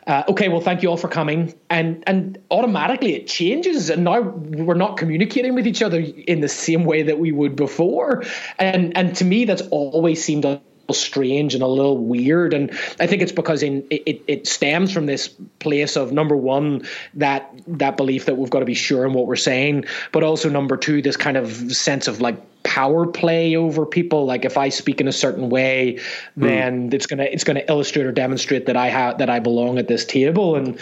[0.06, 4.20] uh, okay, well, thank you all for coming, and and automatically it changes, and now
[4.20, 8.24] we're not communicating with each other in the same way that we would before,
[8.58, 10.44] and and to me that's always seemed
[10.90, 15.06] strange and a little weird and i think it's because in it, it stems from
[15.06, 19.12] this place of number one that that belief that we've got to be sure in
[19.12, 23.56] what we're saying but also number two this kind of sense of like power play
[23.56, 24.24] over people.
[24.24, 25.98] Like if I speak in a certain way,
[26.34, 26.44] hmm.
[26.44, 26.94] then mm.
[26.94, 30.04] it's gonna it's gonna illustrate or demonstrate that I have that I belong at this
[30.04, 30.56] table.
[30.56, 30.78] And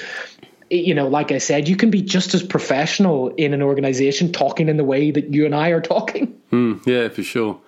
[0.71, 4.69] you know, like I said, you can be just as professional in an organization talking
[4.69, 6.41] in the way that you and I are talking.
[6.53, 7.61] Mm, yeah, for sure.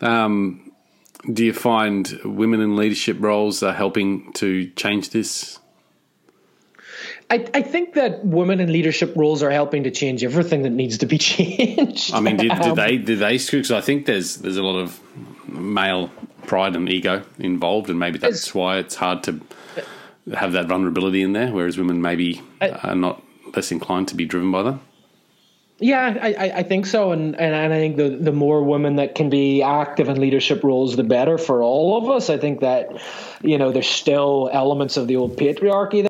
[0.00, 0.67] Um,
[1.32, 5.58] do you find women in leadership roles are helping to change this?
[7.30, 10.98] I, I think that women in leadership roles are helping to change everything that needs
[10.98, 12.14] to be changed.
[12.14, 14.78] I mean, did, did um, they did they Because I think there's there's a lot
[14.78, 14.98] of
[15.48, 16.10] male
[16.46, 19.40] pride and ego involved, and maybe that's why it's hard to
[20.34, 23.22] have that vulnerability in there, whereas women maybe are not
[23.54, 24.78] less inclined to be driven by that.
[25.80, 29.14] Yeah, I, I think so, and, and and I think the the more women that
[29.14, 32.30] can be active in leadership roles, the better for all of us.
[32.30, 33.00] I think that
[33.42, 36.07] you know there's still elements of the old patriarchy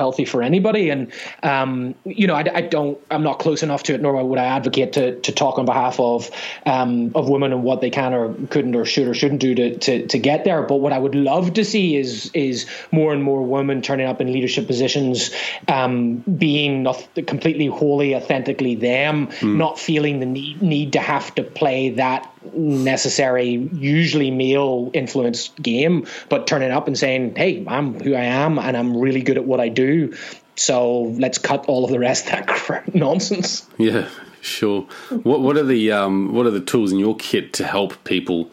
[0.00, 0.88] healthy for anybody.
[0.90, 4.38] And um, you know, I, I, don't, I'm not close enough to it, nor would
[4.38, 6.30] I advocate to to talk on behalf of
[6.64, 9.78] um, of women and what they can or couldn't or should or shouldn't do to,
[9.78, 10.62] to to get there.
[10.62, 14.20] But what I would love to see is is more and more women turning up
[14.20, 15.30] in leadership positions,
[15.68, 19.56] um, being not completely wholly authentically them, mm.
[19.56, 26.06] not feeling the need need to have to play that necessary, usually male influenced game,
[26.28, 29.44] but turning up and saying, "Hey, I'm who I am, and I'm really good at
[29.44, 30.14] what I do."
[30.56, 33.66] So let's cut all of the rest of that crap nonsense.
[33.78, 34.08] Yeah,
[34.40, 34.82] sure.
[35.22, 38.50] What what are the um, what are the tools in your kit to help people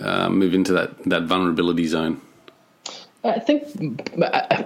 [0.00, 2.20] uh, move into that that vulnerability zone?
[3.24, 4.16] I think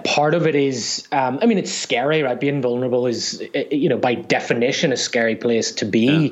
[0.03, 2.39] part of it is, um, I mean, it's scary, right?
[2.39, 6.31] Being vulnerable is, you know, by definition, a scary place to be.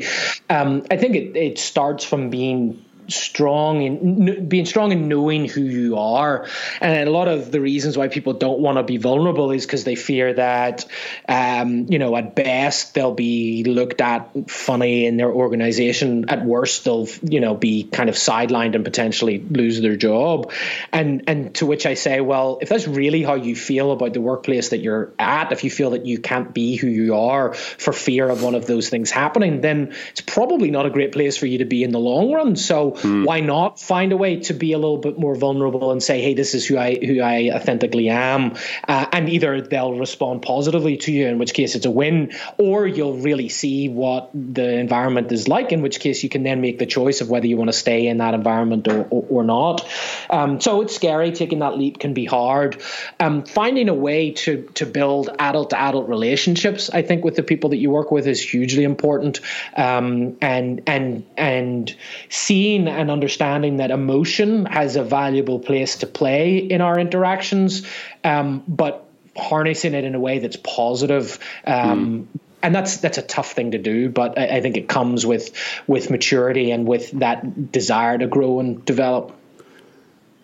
[0.50, 0.62] Yeah.
[0.62, 5.62] Um, I think it, it starts from being strong in being strong in knowing who
[5.62, 6.47] you are.
[6.80, 9.84] And a lot of the reasons why people don't want to be vulnerable is because
[9.84, 10.86] they fear that,
[11.28, 16.30] um, you know, at best they'll be looked at funny in their organization.
[16.30, 20.52] At worst, they'll, you know, be kind of sidelined and potentially lose their job.
[20.91, 24.21] And and to which I say, well, if that's really how you feel about the
[24.21, 27.93] workplace that you're at, if you feel that you can't be who you are for
[27.93, 31.45] fear of one of those things happening, then it's probably not a great place for
[31.45, 32.56] you to be in the long run.
[32.56, 33.26] So Mm.
[33.26, 36.34] Why not find a way to be a little bit more vulnerable and say, "Hey,
[36.34, 38.56] this is who I who I authentically am,"
[38.88, 42.88] uh, and either they'll respond positively to you, in which case it's a win, or
[42.88, 46.80] you'll really see what the environment is like, in which case you can then make
[46.80, 49.86] the choice of whether you want to stay in that environment or or, or not.
[50.30, 51.32] Um, so it's scary.
[51.32, 52.82] Taking that leap can be hard.
[53.20, 57.44] Um, finding a way to to build adult to adult relationships, I think, with the
[57.44, 59.40] people that you work with is hugely important.
[59.76, 61.96] Um, and and and
[62.30, 67.86] seeing and understanding that emotion has a valuable place to play in our interactions,
[68.23, 71.39] um, but harnessing it in a way that's positive.
[71.65, 72.39] Um, mm.
[72.63, 75.51] And that's that's a tough thing to do, but I, I think it comes with
[75.88, 79.36] with maturity and with that desire to grow and develop.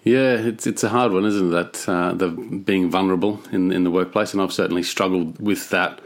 [0.03, 1.73] Yeah, it's it's a hard one, isn't it?
[1.73, 5.99] That uh, the being vulnerable in in the workplace, and I've certainly struggled with that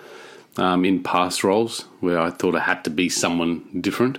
[0.58, 4.18] um, in past roles where I thought I had to be someone different.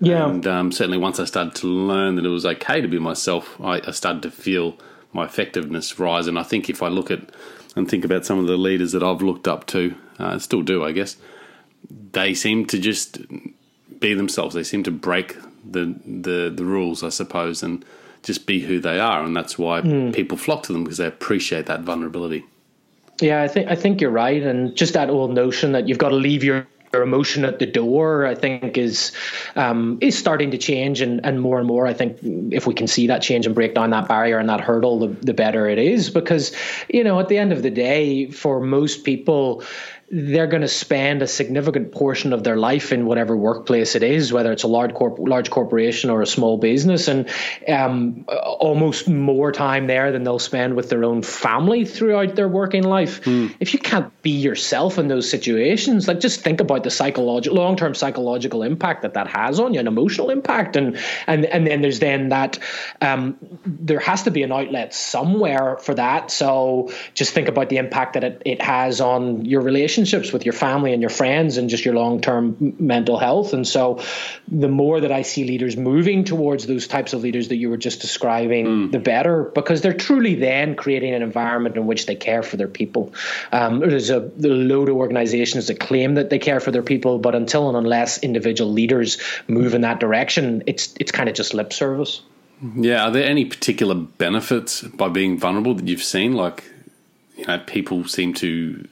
[0.00, 0.28] Yeah.
[0.28, 3.60] And um, certainly once I started to learn that it was okay to be myself,
[3.60, 4.76] I, I started to feel
[5.12, 6.26] my effectiveness rise.
[6.26, 7.20] And I think if I look at
[7.76, 10.84] and think about some of the leaders that I've looked up to, uh, still do,
[10.84, 11.16] I guess,
[12.12, 13.18] they seem to just
[14.00, 14.54] be themselves.
[14.54, 15.36] They seem to break
[15.68, 17.84] the the, the rules, I suppose, and
[18.22, 19.22] just be who they are.
[19.22, 20.14] And that's why mm.
[20.14, 22.44] people flock to them because they appreciate that vulnerability.
[23.20, 26.08] Yeah, I think I think you're right, and just that old notion that you've got
[26.08, 26.66] to leave your
[27.02, 29.12] emotion at the door, I think, is
[29.56, 31.86] um, is starting to change, and, and more and more.
[31.86, 32.18] I think
[32.52, 35.08] if we can see that change and break down that barrier and that hurdle, the,
[35.20, 36.10] the better it is.
[36.10, 36.52] Because
[36.88, 39.62] you know, at the end of the day, for most people,
[40.10, 44.32] they're going to spend a significant portion of their life in whatever workplace it is,
[44.32, 47.30] whether it's a large corp- large corporation or a small business, and
[47.68, 52.82] um, almost more time there than they'll spend with their own family throughout their working
[52.82, 53.22] life.
[53.22, 53.54] Mm.
[53.60, 57.76] If you can't be yourself in those situations, like just think about the psychological, long
[57.76, 61.80] term psychological impact that that has on you, an emotional impact, and and and then
[61.80, 62.58] there's then that
[63.00, 66.30] um, there has to be an outlet somewhere for that.
[66.30, 70.44] So just think about the impact that it, it has on your relationship relationships with
[70.44, 73.52] your family and your friends and just your long term mental health.
[73.52, 74.02] And so,
[74.48, 77.76] the more that I see leaders moving towards those types of leaders that you were
[77.76, 78.92] just describing, mm.
[78.92, 82.68] the better, because they're truly then creating an environment in which they care for their
[82.68, 83.14] people.
[83.52, 87.18] Um, there's a, a load of organizations that claim that they care for their people,
[87.18, 91.54] but until and unless individual leaders move in that direction, it's it's kind of just
[91.54, 92.22] lip service.
[92.76, 96.32] Yeah, are there any particular benefits by being vulnerable that you've seen?
[96.32, 96.64] Like,
[97.36, 98.86] you know, people seem to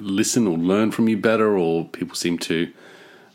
[0.00, 2.72] listen or learn from you better, or people seem to,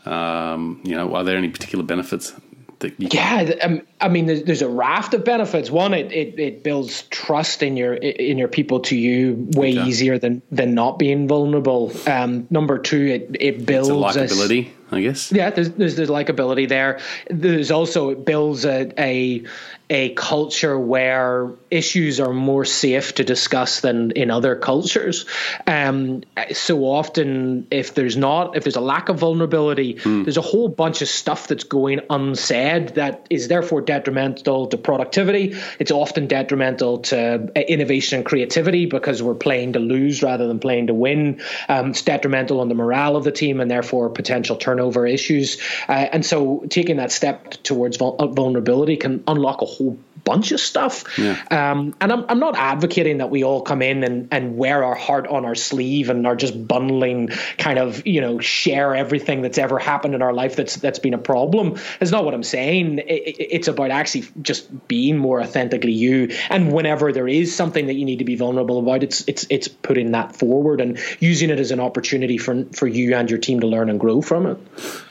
[0.06, 2.34] um, you know, are there any particular benefits
[2.82, 6.40] that you yeah um, i mean there's, there's, a raft of benefits one it, it,
[6.40, 11.00] it builds trust in your in your people to you way easier than than not
[11.00, 15.32] being vulnerable um, number two it, it builds it's a likability a, I guess.
[15.32, 17.00] Yeah, there's, there's there's likability there.
[17.30, 19.44] There's also it builds a, a
[19.92, 25.26] a culture where issues are more safe to discuss than in other cultures.
[25.68, 26.24] Um,
[26.54, 30.24] so often, if there's not, if there's a lack of vulnerability, mm.
[30.24, 35.56] there's a whole bunch of stuff that's going unsaid that is therefore detrimental to productivity.
[35.78, 40.60] It's often detrimental to uh, innovation and creativity because we're playing to lose rather than
[40.60, 41.42] playing to win.
[41.68, 45.58] Um, it's detrimental on the morale of the team and therefore potential turnover issues.
[45.90, 50.52] Uh, and so, taking that step towards vul- vulnerability can unlock a whole whole bunch
[50.52, 51.18] of stuff.
[51.18, 51.42] Yeah.
[51.50, 54.96] Um, and I'm, I'm not advocating that we all come in and, and wear our
[54.96, 59.58] heart on our sleeve and are just bundling kind of, you know, share everything that's
[59.58, 61.78] ever happened in our life that's that's been a problem.
[62.00, 63.00] It's not what I'm saying.
[63.00, 66.30] It, it, it's about actually just being more authentically you.
[66.50, 69.68] And whenever there is something that you need to be vulnerable about, it's it's it's
[69.68, 73.60] putting that forward and using it as an opportunity for for you and your team
[73.62, 74.58] to learn and grow from it.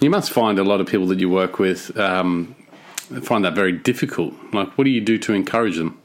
[0.00, 2.54] You must find a lot of people that you work with um,
[3.22, 4.34] find that very difficult.
[4.52, 5.98] Like, what do you do to encourage them?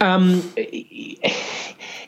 [0.00, 0.52] Um,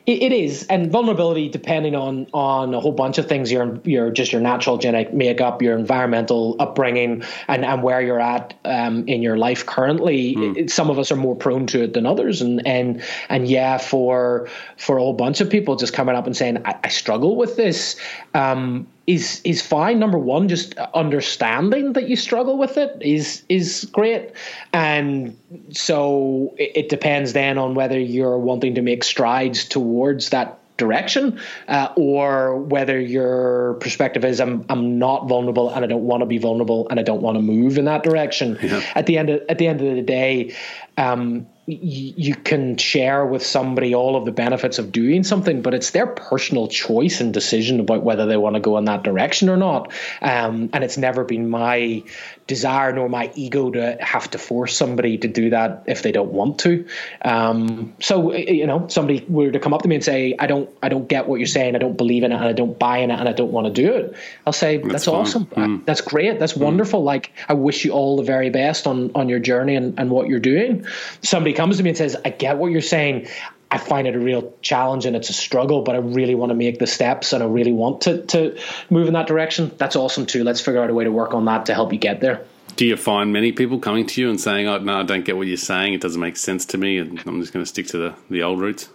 [0.07, 4.33] it is, and vulnerability, depending on on a whole bunch of things, your your just
[4.33, 9.39] your natural genetic makeup, your environmental upbringing, and and where you're at um, in your
[9.39, 10.37] life currently.
[10.37, 10.71] Mm.
[10.71, 14.49] Some of us are more prone to it than others, and and and yeah, for
[14.77, 17.57] for a whole bunch of people, just coming up and saying, I, I struggle with
[17.57, 17.97] this.
[18.35, 19.99] Um, is is fine.
[19.99, 24.33] Number one, just understanding that you struggle with it is is great,
[24.73, 25.37] and
[25.71, 31.39] so it, it depends then on whether you're wanting to make strides towards that direction,
[31.69, 36.27] uh, or whether your perspective is I'm I'm not vulnerable and I don't want to
[36.27, 38.59] be vulnerable and I don't want to move in that direction.
[38.63, 38.83] Yeah.
[38.95, 40.55] At the end of, at the end of the day,
[40.97, 45.93] um, you can share with somebody all of the benefits of doing something, but it's
[45.93, 49.57] their personal choice and decision about whether they want to go in that direction or
[49.57, 49.93] not.
[50.21, 52.03] Um, and it's never been my
[52.47, 56.31] desire nor my ego to have to force somebody to do that if they don't
[56.31, 56.87] want to.
[57.23, 60.69] Um, so you know, somebody were to come up to me and say, "I don't,
[60.83, 61.75] I don't get what you're saying.
[61.75, 63.67] I don't believe in it, and I don't buy in it, and I don't want
[63.67, 64.15] to do it."
[64.47, 65.47] I'll say, "That's, that's awesome.
[65.47, 65.85] Mm.
[65.87, 66.39] That's great.
[66.39, 66.63] That's mm.
[66.63, 67.03] wonderful.
[67.03, 70.29] Like, I wish you all the very best on on your journey and, and what
[70.29, 70.87] you're doing."
[71.23, 73.29] Somebody comes to me and says, I get what you're saying.
[73.75, 76.55] I find it a real challenge and it's a struggle, but I really want to
[76.55, 78.57] make the steps and I really want to, to
[78.89, 79.73] move in that direction.
[79.79, 80.45] That's awesome too.
[80.45, 82.47] Let's figure out a way to work on that to help you get there.
[82.77, 85.37] Do you find many people coming to you and saying, "Oh no, I don't get
[85.37, 85.93] what you're saying.
[85.93, 88.43] It doesn't make sense to me, and I'm just going to stick to the the
[88.45, 88.89] old routes"?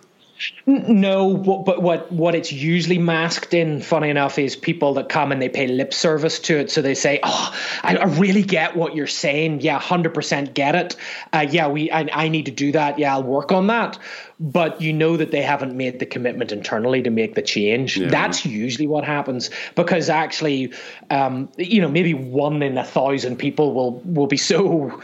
[0.65, 5.41] No, but what what it's usually masked in, funny enough, is people that come and
[5.41, 6.71] they pay lip service to it.
[6.71, 9.61] So they say, "Oh, I, I really get what you're saying.
[9.61, 10.95] Yeah, hundred percent get it.
[11.33, 12.99] Uh, yeah, we I, I need to do that.
[12.99, 13.99] Yeah, I'll work on that."
[14.41, 17.97] But you know that they haven't made the commitment internally to make the change.
[17.97, 18.07] Yeah.
[18.07, 20.71] That's usually what happens because actually,
[21.09, 25.01] um, you know, maybe one in a thousand people will will be so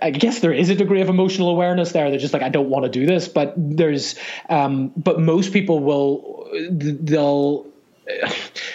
[0.00, 2.08] I guess there is a degree of emotional awareness there.
[2.10, 4.14] They're just like, I don't want to do this, but there's,
[4.48, 7.66] um, but most people will, they'll,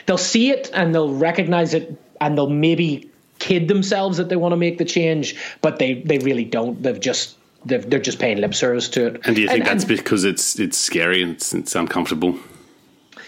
[0.05, 4.51] they'll see it and they'll recognize it and they'll maybe kid themselves that they want
[4.51, 6.81] to make the change, but they they really don't.
[6.83, 9.21] They've just they've, they're just paying lip service to it.
[9.25, 12.37] And do you think and, that's and, because it's it's scary and it's, it's uncomfortable?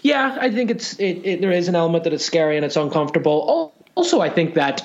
[0.04, 2.76] Yeah, I think it's it, it, there is an element that it's scary and it's
[2.76, 4.82] uncomfortable also, I think that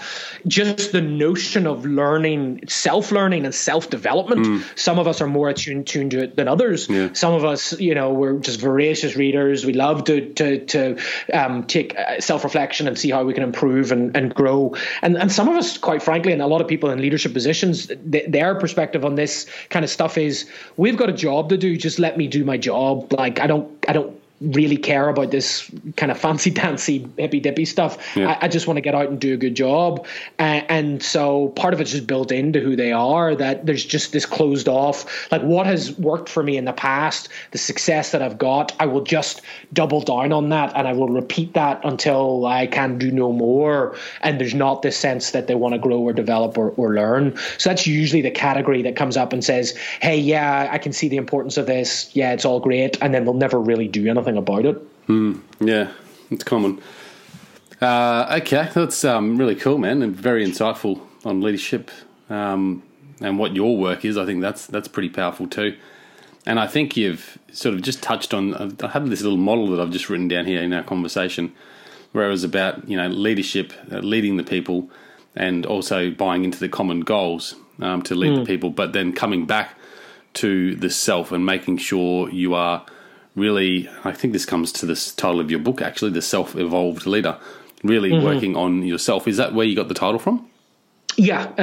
[0.49, 4.79] just the notion of learning, self learning and self development, mm.
[4.79, 6.89] some of us are more attuned, tuned to it than others.
[6.89, 7.13] Yeah.
[7.13, 9.65] Some of us, you know, we're just voracious readers.
[9.65, 10.99] We love to to, to
[11.33, 14.75] um, take uh, self reflection and see how we can improve and, and grow.
[15.03, 17.87] And, and some of us, quite frankly, and a lot of people in leadership positions,
[17.87, 21.77] th- their perspective on this kind of stuff is we've got a job to do.
[21.77, 23.13] Just let me do my job.
[23.13, 27.65] Like, I don't, I don't really care about this kind of fancy dancy hippy dippy
[27.65, 28.17] stuff.
[28.17, 28.33] Yeah.
[28.33, 30.07] I, I, just want to get out and do a good job.
[30.39, 34.13] Uh, and so part of it's just built into who they are that there's just
[34.13, 38.21] this closed off, like what has worked for me in the past, the success that
[38.21, 39.41] I've got, I will just
[39.73, 43.97] double down on that and I will repeat that until I can do no more.
[44.21, 47.37] And there's not this sense that they want to grow or develop or, or learn.
[47.57, 51.09] So that's usually the category that comes up and says, Hey, yeah, I can see
[51.09, 52.11] the importance of this.
[52.15, 52.99] Yeah, it's all great.
[53.01, 55.07] And then they'll never really do anything nothing about it.
[55.07, 55.93] Mm, yeah,
[56.31, 56.81] it's common.
[57.81, 61.91] Uh, okay, that's um, really cool, man, and very insightful on leadership
[62.29, 62.83] um,
[63.21, 64.19] and what your work is.
[64.19, 65.77] I think that's that's pretty powerful too.
[66.45, 68.77] And I think you've sort of just touched on.
[68.83, 71.53] I have this little model that I've just written down here in our conversation,
[72.13, 74.91] where it was about you know leadership, uh, leading the people,
[75.37, 78.37] and also buying into the common goals um, to lead mm.
[78.37, 78.47] the hmm.
[78.47, 79.75] people, but then coming back
[80.35, 82.85] to the self and making sure you are
[83.37, 87.07] really, I think this comes to this title of your book, actually, The Self Evolved
[87.07, 87.39] Leader,
[87.85, 88.25] really mm-hmm.
[88.25, 89.29] working on yourself.
[89.29, 90.49] Is that where you got the title from?
[91.17, 91.53] Yeah.
[91.57, 91.63] Uh,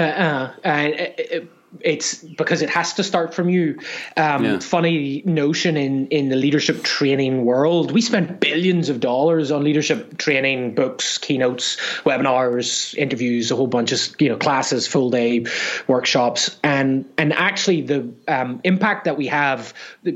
[0.65, 1.39] uh, uh,
[1.81, 3.79] it's because it has to start from you.
[4.17, 4.59] Um, yeah.
[4.59, 7.91] Funny notion in in the leadership training world.
[7.91, 13.91] We spend billions of dollars on leadership training books, keynotes, webinars, interviews, a whole bunch
[13.91, 15.45] of you know classes, full day
[15.87, 19.73] workshops, and and actually the um, impact that we have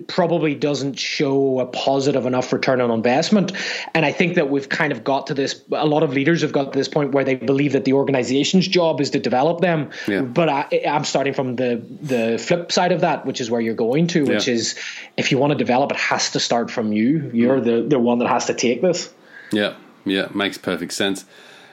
[0.08, 3.52] probably doesn't show a positive enough return on investment.
[3.94, 5.64] And I think that we've kind of got to this.
[5.72, 8.68] A lot of leaders have got to this point where they believe that the organization's
[8.68, 9.90] job is to develop them.
[10.08, 10.22] Yeah.
[10.22, 13.62] But I, I'm starting from from the the flip side of that, which is where
[13.62, 14.56] you're going to, which yeah.
[14.56, 14.76] is
[15.16, 17.32] if you want to develop, it has to start from you.
[17.34, 19.14] You're the the one that has to take this.
[19.52, 19.76] Yeah,
[20.06, 21.26] yeah, makes perfect sense.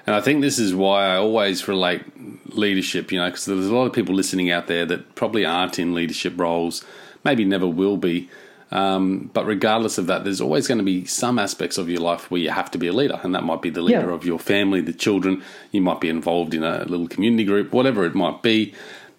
[0.07, 2.03] And I think this is why I always relate
[2.55, 5.79] leadership, you know, because there's a lot of people listening out there that probably aren't
[5.79, 6.85] in leadership roles,
[7.25, 8.29] maybe never will be.
[8.71, 12.31] Um, but regardless of that, there's always going to be some aspects of your life
[12.31, 14.15] where you have to be a leader, and that might be the leader yeah.
[14.15, 15.43] of your family, the children.
[15.71, 18.75] You might be involved in a little community group, whatever it might be.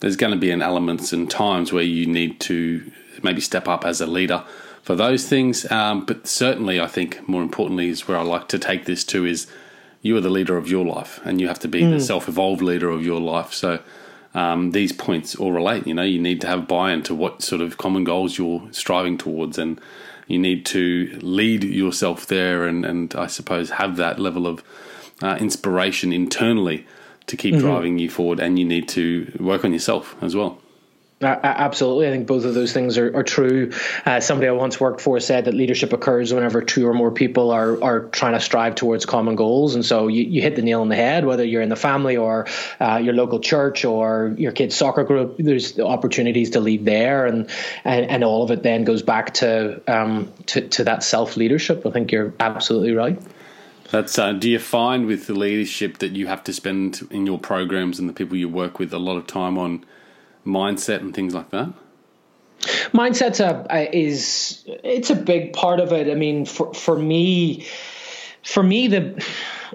[0.06, 2.92] There's going to be an elements and times where you need to
[3.24, 4.44] maybe step up as a leader
[4.84, 5.66] for those things.
[5.72, 9.26] Um, but certainly, I think more importantly is where I like to take this to
[9.26, 9.48] is
[10.04, 11.90] you are the leader of your life, and you have to be mm.
[11.90, 13.52] the self-evolved leader of your life.
[13.52, 13.80] So.
[14.36, 15.88] Um, these points all relate.
[15.88, 19.18] You know, you need to have buy-in to what sort of common goals you're striving
[19.18, 19.80] towards, and
[20.28, 24.62] you need to lead yourself there, and, and I suppose have that level of
[25.24, 26.86] uh, inspiration internally
[27.28, 27.66] to keep mm-hmm.
[27.66, 28.40] driving you forward.
[28.40, 30.60] And you need to work on yourself as well.
[31.22, 32.08] Absolutely.
[32.08, 33.72] I think both of those things are, are true.
[34.06, 37.52] Uh, somebody I once worked for said that leadership occurs whenever two or more people
[37.52, 39.76] are, are trying to strive towards common goals.
[39.76, 42.18] And so you, you hit the nail on the head, whether you're in the family
[42.18, 42.48] or
[42.82, 47.26] uh, your local church or your kid's soccer group, there's opportunities to lead there.
[47.26, 47.50] And,
[47.86, 51.86] and, and all of it then goes back to, um, to, to that self leadership.
[51.86, 53.18] I think you're absolutely right.
[53.96, 54.20] That's.
[54.20, 57.98] Uh, do you find with the leadership that you have to spend in your programs
[57.98, 59.86] and the people you work with a lot of time on
[60.46, 61.72] mindset and things like that?
[62.92, 63.66] Mindset's a,
[63.98, 66.12] is it's a big part of it.
[66.12, 67.68] I mean, for for me,
[68.44, 69.26] for me the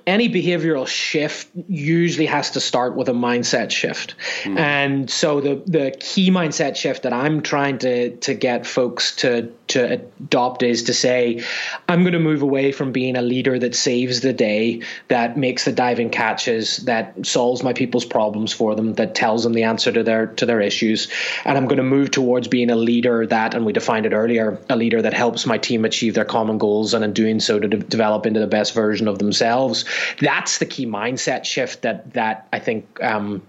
[0.07, 4.15] any behavioral shift usually has to start with a mindset shift.
[4.43, 4.59] Mm.
[4.59, 9.53] And so the the key mindset shift that I'm trying to to get folks to
[9.69, 11.45] to adopt is to say,
[11.89, 15.65] I'm going to move away from being a leader that saves the day, that makes
[15.65, 19.93] the diving catches, that solves my people's problems for them, that tells them the answer
[19.93, 21.09] to their to their issues,
[21.45, 24.59] and I'm going to move towards being a leader that, and we defined it earlier,
[24.69, 27.69] a leader that helps my team achieve their common goals, and in doing so to
[27.69, 29.85] de- develop into the best version of themselves.
[30.21, 33.47] That's the key mindset shift that that I think um,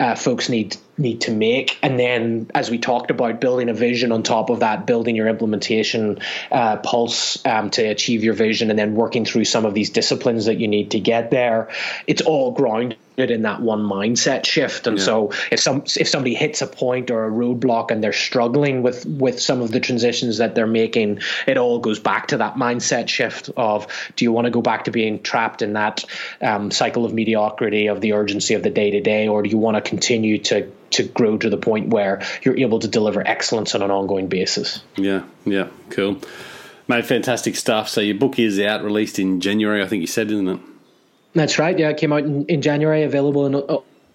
[0.00, 1.78] uh, folks need need to make.
[1.82, 5.28] And then, as we talked about, building a vision on top of that, building your
[5.28, 6.18] implementation
[6.50, 10.46] uh, pulse um, to achieve your vision, and then working through some of these disciplines
[10.46, 11.68] that you need to get there.
[12.06, 14.86] It's all grounded in that one mindset shift.
[14.86, 15.04] And yeah.
[15.04, 19.04] so, if some if somebody hits a point or a roadblock and they're struggling with
[19.06, 23.08] with some of the transitions that they're making, it all goes back to that mindset
[23.08, 23.86] shift of
[24.16, 26.04] do you want to go back to being trapped in that
[26.40, 29.58] um, cycle of mediocrity of the urgency of the day to day, or do you
[29.58, 33.74] want to continue to to grow to the point where you're able to deliver excellence
[33.74, 34.82] on an ongoing basis.
[34.96, 36.20] Yeah, yeah, cool.
[36.88, 37.88] Mate, fantastic stuff.
[37.88, 40.60] So your book is out, released in January, I think you said, isn't it?
[41.34, 41.78] That's right.
[41.78, 43.54] Yeah, it came out in, in January, available in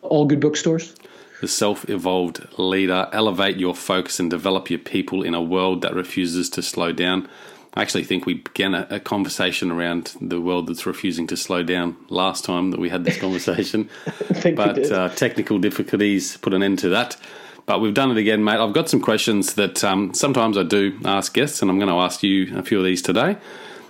[0.02, 0.96] all good bookstores.
[1.42, 5.96] The Self Evolved Leader Elevate Your Focus and Develop Your People in a World That
[5.96, 7.28] Refuses to Slow Down.
[7.74, 11.64] I actually think we began a, a, conversation around the world that's refusing to slow
[11.64, 13.90] down last time that we had this conversation.
[14.56, 17.16] but uh, technical difficulties put an end to that.
[17.66, 18.58] But we've done it again, mate.
[18.58, 21.96] I've got some questions that um, sometimes I do ask guests, and I'm going to
[21.96, 23.38] ask you a few of these today.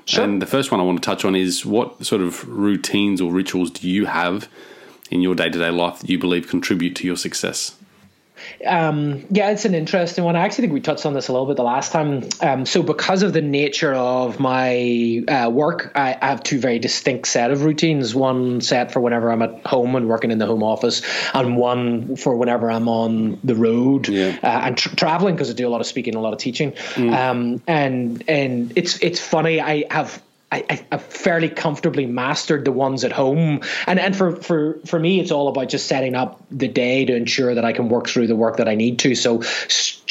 [0.06, 0.24] Sure.
[0.24, 3.32] And the first one I want to touch on is what sort of routines or
[3.32, 4.48] rituals do you have
[5.10, 7.76] in your day to day life that you believe contribute to your success?
[8.66, 10.36] Um, yeah, it's an interesting one.
[10.36, 12.28] I actually think we touched on this a little bit the last time.
[12.42, 16.80] Um, so, because of the nature of my uh, work, I, I, have two very
[16.80, 18.14] distinct set of routines.
[18.16, 21.02] One set for whenever I'm at home and working in the home office,
[21.34, 24.38] and one for whenever I'm on the road yeah.
[24.44, 26.72] uh, and tra- traveling because I do a lot of speaking, a lot of teaching.
[26.72, 27.14] Mm.
[27.14, 29.60] Um, and and it's it's funny.
[29.60, 30.22] I have
[30.52, 35.22] I, I fairly comfortably mastered the ones at home, and and for for for me,
[35.22, 38.28] it's all about just setting up the day to ensure that I can work through
[38.28, 39.16] the work that I need to.
[39.16, 39.42] So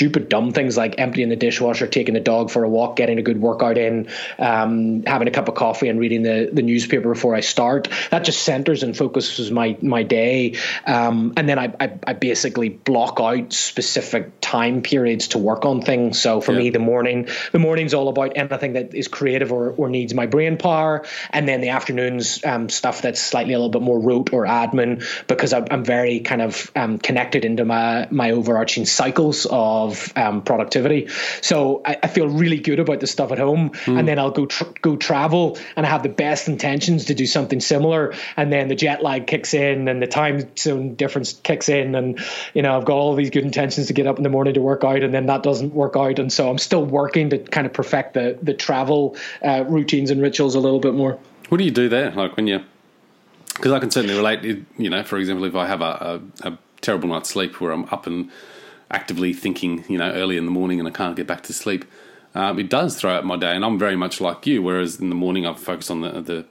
[0.01, 3.22] stupid dumb things like emptying the dishwasher, taking the dog for a walk, getting a
[3.22, 7.34] good workout in, um, having a cup of coffee, and reading the the newspaper before
[7.34, 7.88] I start.
[8.11, 12.70] That just centers and focuses my my day, um, and then I, I, I basically
[12.70, 16.18] block out specific time periods to work on things.
[16.18, 16.61] So for yeah.
[16.61, 20.24] me, the morning the morning's all about anything that is creative or, or needs my
[20.24, 24.32] brain power, and then the afternoons um, stuff that's slightly a little bit more rote
[24.32, 29.46] or admin because I'm, I'm very kind of um, connected into my my overarching cycles
[29.51, 31.09] of um, productivity.
[31.41, 33.99] So I, I, feel really good about the stuff at home, mm.
[33.99, 37.26] and then I'll go tr- go travel, and I have the best intentions to do
[37.26, 41.68] something similar, and then the jet lag kicks in, and the time zone difference kicks
[41.68, 42.18] in, and
[42.55, 44.61] you know I've got all these good intentions to get up in the morning to
[44.61, 47.66] work out, and then that doesn't work out, and so I'm still working to kind
[47.66, 51.18] of perfect the the travel uh, routines and rituals a little bit more.
[51.49, 52.11] What do you do there?
[52.12, 52.61] Like when you,
[53.55, 54.64] because I can certainly relate.
[54.78, 57.84] You know, for example, if I have a, a, a terrible night's sleep where I'm
[57.86, 58.30] up and
[58.91, 61.84] actively thinking, you know, early in the morning and I can't get back to sleep.
[62.34, 64.62] Um, it does throw out my day, and I'm very much like you.
[64.62, 66.47] Whereas in the morning, I focus on the the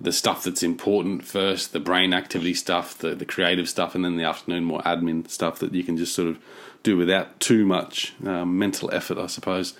[0.00, 4.16] the stuff that's important first, the brain activity stuff, the the creative stuff, and then
[4.16, 6.38] the afternoon more admin stuff that you can just sort of
[6.82, 9.74] do without too much um, mental effort, I suppose.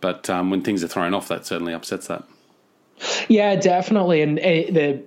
[0.00, 2.24] But um, when things are thrown off, that certainly upsets that.
[3.28, 5.02] Yeah, definitely, and uh, the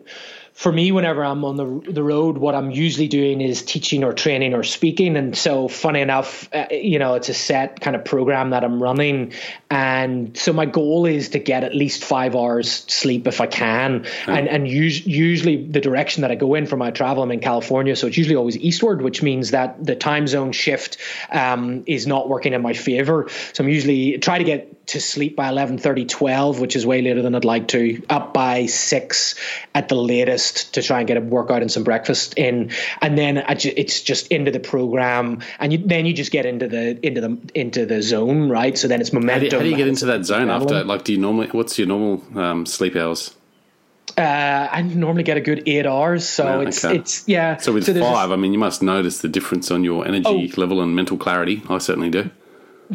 [0.53, 4.13] for me, whenever I'm on the the road, what I'm usually doing is teaching or
[4.13, 5.17] training or speaking.
[5.17, 8.81] And so, funny enough, uh, you know, it's a set kind of program that I'm
[8.81, 9.33] running,
[9.71, 14.05] and so my goal is to get at least five hours sleep if I can.
[14.27, 17.39] And and us- usually the direction that I go in for my travel, I'm in
[17.39, 20.97] California, so it's usually always eastward, which means that the time zone shift
[21.31, 23.27] um, is not working in my favor.
[23.53, 27.01] So I'm usually try to get to sleep by 11 30 12 which is way
[27.01, 29.35] later than i'd like to up by 6
[29.73, 32.71] at the latest to try and get a workout and some breakfast in
[33.01, 37.05] and then it's just into the program and you, then you just get into the
[37.05, 39.77] into the into the zone right so then it's momentum how do, how do you
[39.77, 43.35] get into that zone after like do you normally what's your normal um, sleep hours
[44.17, 46.97] uh, I normally get a good eight hours, so yeah, it's okay.
[46.97, 47.57] it's yeah.
[47.57, 50.59] So with so five, I mean, you must notice the difference on your energy oh,
[50.59, 51.63] level and mental clarity.
[51.67, 52.29] I certainly do.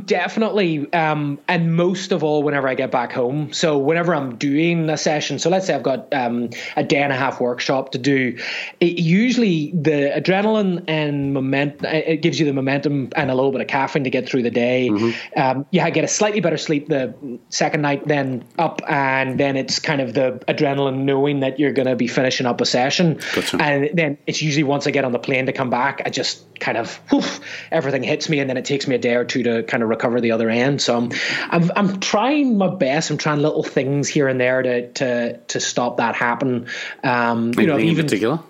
[0.05, 3.53] Definitely, um, and most of all, whenever I get back home.
[3.53, 7.12] So whenever I'm doing a session, so let's say I've got um, a day and
[7.12, 8.38] a half workshop to do,
[8.80, 13.61] it usually the adrenaline and momentum it gives you the momentum and a little bit
[13.61, 14.88] of caffeine to get through the day.
[14.88, 15.40] Mm-hmm.
[15.40, 17.14] Um, yeah, get a slightly better sleep the
[17.49, 21.88] second night, then up, and then it's kind of the adrenaline knowing that you're going
[21.88, 23.57] to be finishing up a session, gotcha.
[23.61, 26.44] and then it's usually once I get on the plane to come back, I just
[26.59, 27.22] kind of whew,
[27.70, 29.88] everything hits me, and then it takes me a day or two to kind of
[29.89, 30.80] recover the other end.
[30.80, 31.11] So I'm,
[31.51, 33.11] I'm, I'm trying my best.
[33.11, 36.68] I'm trying little things here and there to to to stop that happen.
[37.03, 38.41] Um, you know, even particular.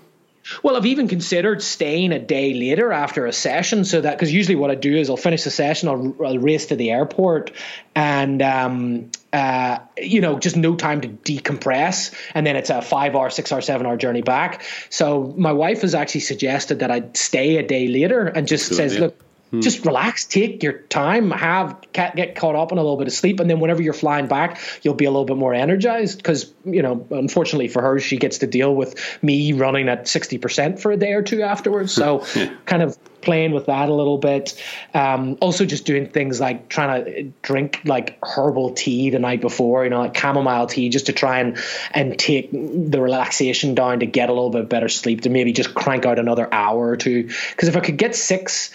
[0.62, 4.56] Well, I've even considered staying a day later after a session, so that because usually
[4.56, 7.50] what I do is I'll finish the session, I'll, I'll race to the airport,
[7.94, 13.30] and um, uh, you know, just no time to decompress, and then it's a five-hour,
[13.30, 14.62] six-hour, seven-hour journey back.
[14.88, 18.98] So my wife has actually suggested that I stay a day later and just says,
[18.98, 19.60] "Look, Hmm.
[19.60, 23.40] Just relax, take your time, have get caught up in a little bit of sleep,
[23.40, 26.18] and then whenever you're flying back, you'll be a little bit more energized.
[26.18, 30.36] Because you know, unfortunately for her, she gets to deal with me running at sixty
[30.36, 31.92] percent for a day or two afterwards.
[31.92, 32.52] So, yeah.
[32.66, 34.60] kind of playing with that a little bit.
[34.92, 39.84] Um, also, just doing things like trying to drink like herbal tea the night before,
[39.84, 41.56] you know, like chamomile tea, just to try and
[41.92, 45.22] and take the relaxation down to get a little bit better sleep.
[45.22, 47.24] To maybe just crank out another hour or two.
[47.24, 48.74] Because if I could get six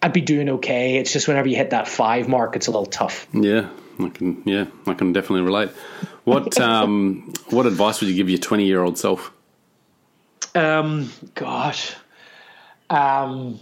[0.00, 0.96] I'd be doing okay.
[0.96, 3.26] It's just whenever you hit that five mark, it's a little tough.
[3.32, 3.68] Yeah,
[3.98, 4.42] I can.
[4.46, 5.70] Yeah, I can definitely relate.
[6.24, 9.32] What um, what advice would you give your twenty year old self?
[10.54, 11.94] Um, gosh,
[12.90, 13.58] um,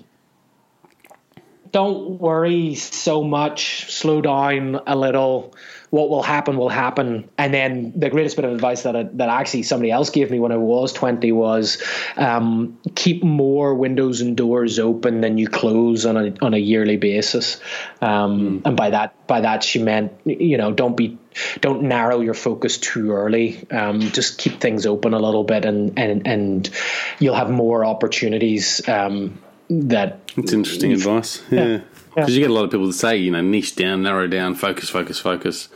[1.72, 3.90] don't worry so much.
[3.92, 5.54] Slow down a little
[5.90, 7.28] what will happen will happen.
[7.38, 10.40] And then the greatest bit of advice that I, that actually somebody else gave me
[10.40, 11.82] when I was 20 was
[12.16, 16.96] um, keep more windows and doors open than you close on a on a yearly
[16.96, 17.60] basis.
[18.00, 18.62] Um, mm.
[18.66, 21.18] And by that by that she meant you know don't be
[21.60, 23.68] don't narrow your focus too early.
[23.70, 26.70] Um, just keep things open a little bit, and and and
[27.18, 28.86] you'll have more opportunities.
[28.88, 31.42] Um, that it's interesting advice.
[31.50, 31.64] Yeah.
[31.64, 31.80] yeah.
[32.16, 34.54] Because you get a lot of people that say, you know, niche down, narrow down,
[34.54, 35.68] focus, focus, focus,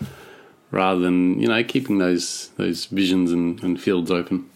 [0.71, 4.49] rather than you know keeping those those visions and, and fields open.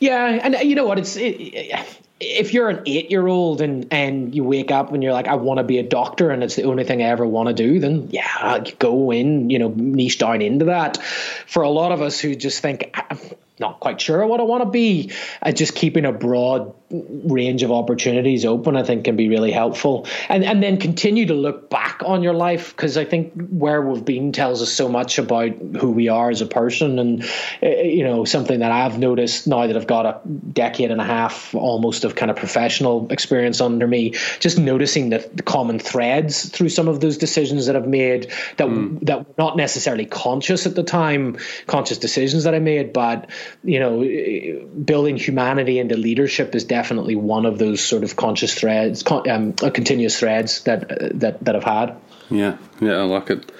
[0.00, 0.98] Yeah, and uh, you know what?
[0.98, 5.12] It's it, if you're an eight year old and and you wake up and you're
[5.12, 7.48] like, I want to be a doctor, and it's the only thing I ever want
[7.48, 10.96] to do, then yeah, go in, you know, niche down into that.
[11.02, 13.18] For a lot of us who just think I'm
[13.60, 15.12] not quite sure what I want to be.
[15.42, 20.06] Uh, just keeping a broad range of opportunities open, I think, can be really helpful.
[20.28, 24.04] And and then continue to look back on your life because I think where we've
[24.04, 26.98] been tells us so much about who we are as a person.
[26.98, 27.24] And
[27.62, 31.04] uh, you know, something that I've noticed now that I've got a decade and a
[31.04, 36.48] half almost of kind of professional experience under me, just noticing the, the common threads
[36.48, 38.98] through some of those decisions that I've made that mm.
[39.02, 41.36] that were not necessarily conscious at the time,
[41.66, 43.28] conscious decisions that I made, but
[43.62, 46.77] you know, building humanity into leadership is definitely
[47.16, 50.88] one of those sort of conscious threads, um, continuous threads that
[51.20, 51.96] that that I've had.
[52.30, 53.50] Yeah, yeah, I like it.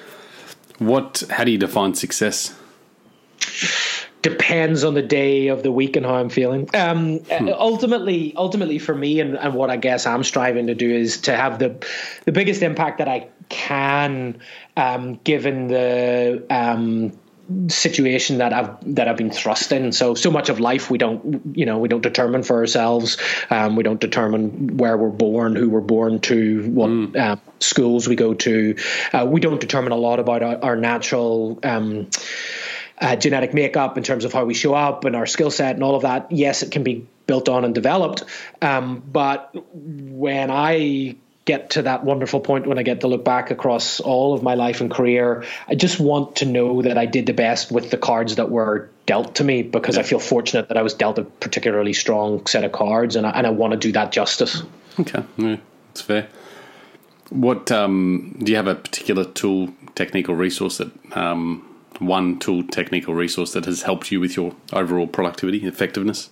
[0.79, 1.25] What?
[1.31, 2.55] How do you define success?
[4.21, 6.69] Depends on the day of the week and how I'm feeling.
[6.75, 7.49] Um, hmm.
[7.49, 11.37] Ultimately, ultimately for me, and, and what I guess I'm striving to do is to
[11.37, 11.85] have the
[12.25, 14.41] the biggest impact that I can,
[14.77, 17.13] um, given the um,
[17.69, 19.93] situation that I've that I've been thrust in.
[19.93, 23.17] So so much of life we don't you know we don't determine for ourselves.
[23.51, 27.17] Um, we don't determine where we're born, who we're born to, what mm.
[27.17, 28.77] uh, schools we go to.
[29.13, 31.59] Uh, we don't determine a lot about our, our natural.
[31.63, 32.09] Um,
[33.01, 35.85] uh, genetic makeup in terms of how we show up and our skill set and
[35.85, 36.33] all of that.
[36.33, 38.25] Yes, it can be built on and developed.
[38.61, 41.15] Um, but when I
[41.49, 44.55] get to that wonderful point when I get to look back across all of my
[44.55, 47.97] life and career, I just want to know that I did the best with the
[47.97, 50.03] cards that were dealt to me because yeah.
[50.03, 53.31] I feel fortunate that I was dealt a particularly strong set of cards and I,
[53.31, 54.63] and I want to do that justice.
[55.01, 55.57] Okay, yeah,
[55.89, 56.29] that's fair.
[57.31, 61.65] What um, do you have a particular tool, technique, or resource that um,
[61.99, 66.29] one tool, technique, or resource that has helped you with your overall productivity, effectiveness?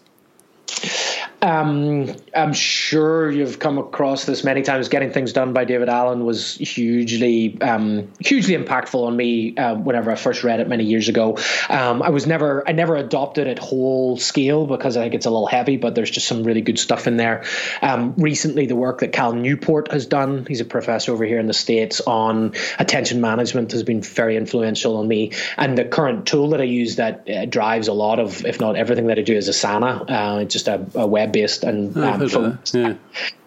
[1.46, 4.88] Um, I'm sure you've come across this many times.
[4.88, 10.10] Getting things done by David Allen was hugely, um, hugely impactful on me uh, whenever
[10.10, 11.38] I first read it many years ago.
[11.68, 15.30] Um, I was never, I never adopted it whole scale because I think it's a
[15.30, 17.44] little heavy, but there's just some really good stuff in there.
[17.80, 21.46] Um, recently, the work that Cal Newport has done, he's a professor over here in
[21.46, 25.30] the States on attention management, has been very influential on me.
[25.56, 28.74] And the current tool that I use that uh, drives a lot of, if not
[28.74, 30.10] everything that I do, is Asana.
[30.10, 32.94] Uh, it's just a, a web based and um, phone, yeah.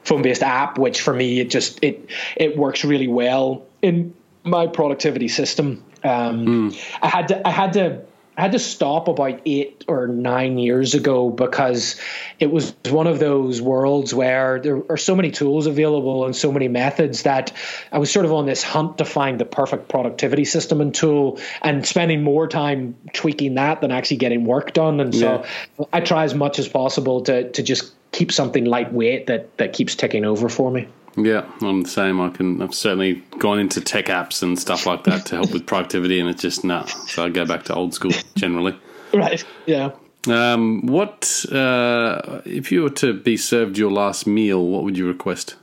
[0.03, 4.13] phone based app, which for me it just it it works really well in
[4.43, 5.83] my productivity system.
[6.03, 6.97] Um, mm.
[7.01, 8.01] I had to I had to
[8.39, 11.99] I had to stop about eight or nine years ago because
[12.39, 16.49] it was one of those worlds where there are so many tools available and so
[16.49, 17.51] many methods that
[17.91, 21.37] I was sort of on this hunt to find the perfect productivity system and tool
[21.61, 25.01] and spending more time tweaking that than actually getting work done.
[25.01, 25.43] And so
[25.77, 25.85] yeah.
[25.91, 29.95] I try as much as possible to to just keep something lightweight that that keeps
[29.95, 30.87] ticking over for me.
[31.15, 32.21] Yeah, I'm the same.
[32.21, 32.61] I can.
[32.61, 36.29] I've certainly gone into tech apps and stuff like that to help with productivity, and
[36.29, 36.85] it's just nah.
[36.85, 38.77] So I go back to old school generally.
[39.13, 39.43] right.
[39.65, 39.91] Yeah.
[40.27, 44.65] Um, what uh, if you were to be served your last meal?
[44.65, 45.55] What would you request?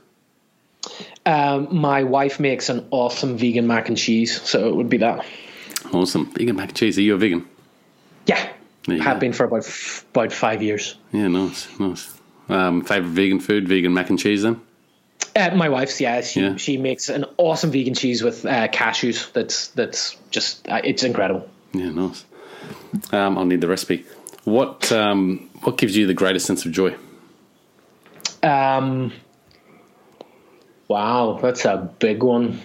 [1.25, 5.25] Um, my wife makes an awesome vegan mac and cheese, so it would be that.
[5.93, 6.97] Awesome vegan mac and cheese.
[6.97, 7.47] Are you a vegan?
[8.25, 8.51] Yeah,
[8.87, 9.19] have go.
[9.19, 10.95] been for about f- about five years.
[11.11, 12.13] Yeah, nice, nice.
[12.49, 13.67] Um, favorite vegan food?
[13.67, 14.61] Vegan mac and cheese, then.
[15.35, 16.55] Uh, my wife's yeah she yeah.
[16.55, 19.31] she makes an awesome vegan cheese with uh, cashews.
[19.33, 21.47] That's that's just uh, it's incredible.
[21.73, 22.25] Yeah, nice.
[23.11, 24.05] Um, I'll need the recipe.
[24.45, 26.95] What um, what gives you the greatest sense of joy?
[28.41, 29.13] Um,
[30.87, 32.61] wow, that's a big one.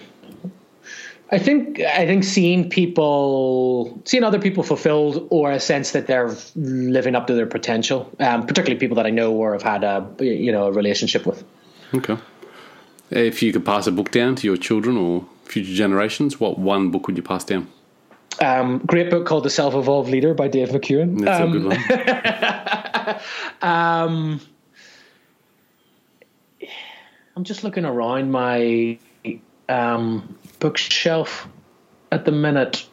[1.31, 6.35] I think I think seeing people, seeing other people fulfilled, or a sense that they're
[6.55, 10.07] living up to their potential, um, particularly people that I know or have had a
[10.19, 11.43] you know a relationship with.
[11.93, 12.17] Okay.
[13.09, 16.89] If you could pass a book down to your children or future generations, what one
[16.91, 17.67] book would you pass down?
[18.41, 21.23] Um, great book called The Self Evolved Leader by Dave McKeown.
[21.23, 21.65] That's um, a good
[23.61, 23.61] one.
[23.61, 24.41] um,
[27.35, 28.97] I'm just looking around my
[29.69, 31.47] um, bookshelf
[32.11, 32.87] at the minute.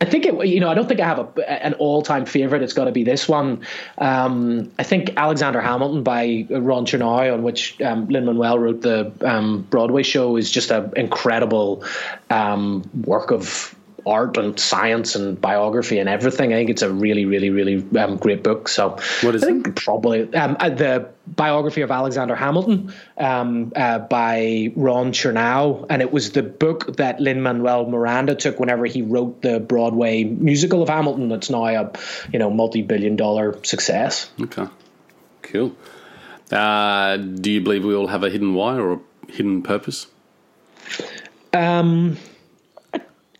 [0.00, 0.46] I think it.
[0.46, 2.62] You know, I don't think I have a, an all-time favorite.
[2.62, 3.64] It's got to be this one.
[3.98, 9.12] Um, I think Alexander Hamilton by Ron Chernow, on which um, Lin Manuel wrote the
[9.22, 11.82] um, Broadway show, is just an incredible
[12.28, 13.74] um, work of
[14.06, 16.52] art and science and biography and everything.
[16.52, 18.68] I think it's a really, really, really um, great book.
[18.68, 19.76] So what is I think it?
[19.76, 26.12] probably um, uh, the biography of Alexander Hamilton um, uh, by Ron Chernow, and it
[26.12, 30.88] was the book that Lin Manuel Miranda took whenever he wrote the Broadway musical of
[30.88, 31.28] Hamilton.
[31.28, 31.92] That's now a
[32.32, 34.30] you know multi-billion dollar success.
[34.40, 34.66] Okay,
[35.42, 35.76] cool.
[36.50, 39.00] Uh, do you believe we all have a hidden why or a
[39.32, 40.06] hidden purpose?
[41.52, 42.16] Um,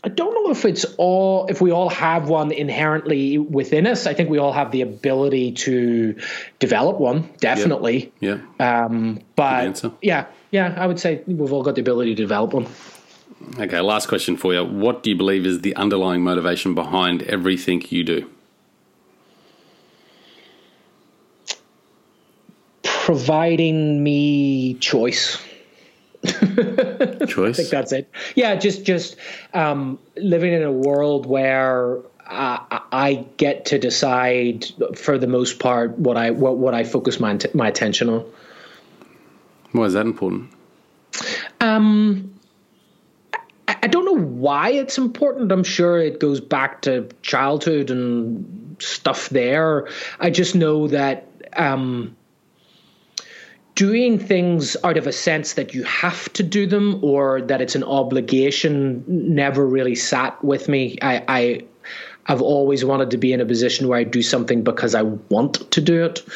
[0.07, 4.07] I don't know if it's all if we all have one inherently within us.
[4.07, 6.17] I think we all have the ability to
[6.61, 8.13] develop one, definitely.
[8.21, 8.39] Yeah.
[8.61, 8.85] yeah.
[8.85, 12.69] Um, but yeah, yeah, I would say we've all got the ability to develop one.
[13.59, 14.65] Okay, last question for you.
[14.65, 18.31] What do you believe is the underlying motivation behind everything you do?
[22.85, 25.43] Providing me choice.
[27.27, 27.55] Choice.
[27.55, 28.11] I think that's it.
[28.35, 29.16] Yeah, just just
[29.55, 32.59] um, living in a world where uh,
[32.93, 34.66] I get to decide
[34.97, 38.24] for the most part what I what, what I focus my my attention on.
[39.72, 40.51] Why is that important?
[41.61, 42.35] Um,
[43.33, 45.53] I, I don't know why it's important.
[45.53, 49.89] I'm sure it goes back to childhood and stuff there.
[50.18, 52.16] I just know that um,
[53.77, 57.77] doing things out of a sense that you have to do them or that it's
[57.77, 60.99] an obligation never really sat with me.
[61.03, 61.64] I, I
[62.29, 65.70] I've always wanted to be in a position where I do something because I want
[65.70, 66.27] to do it.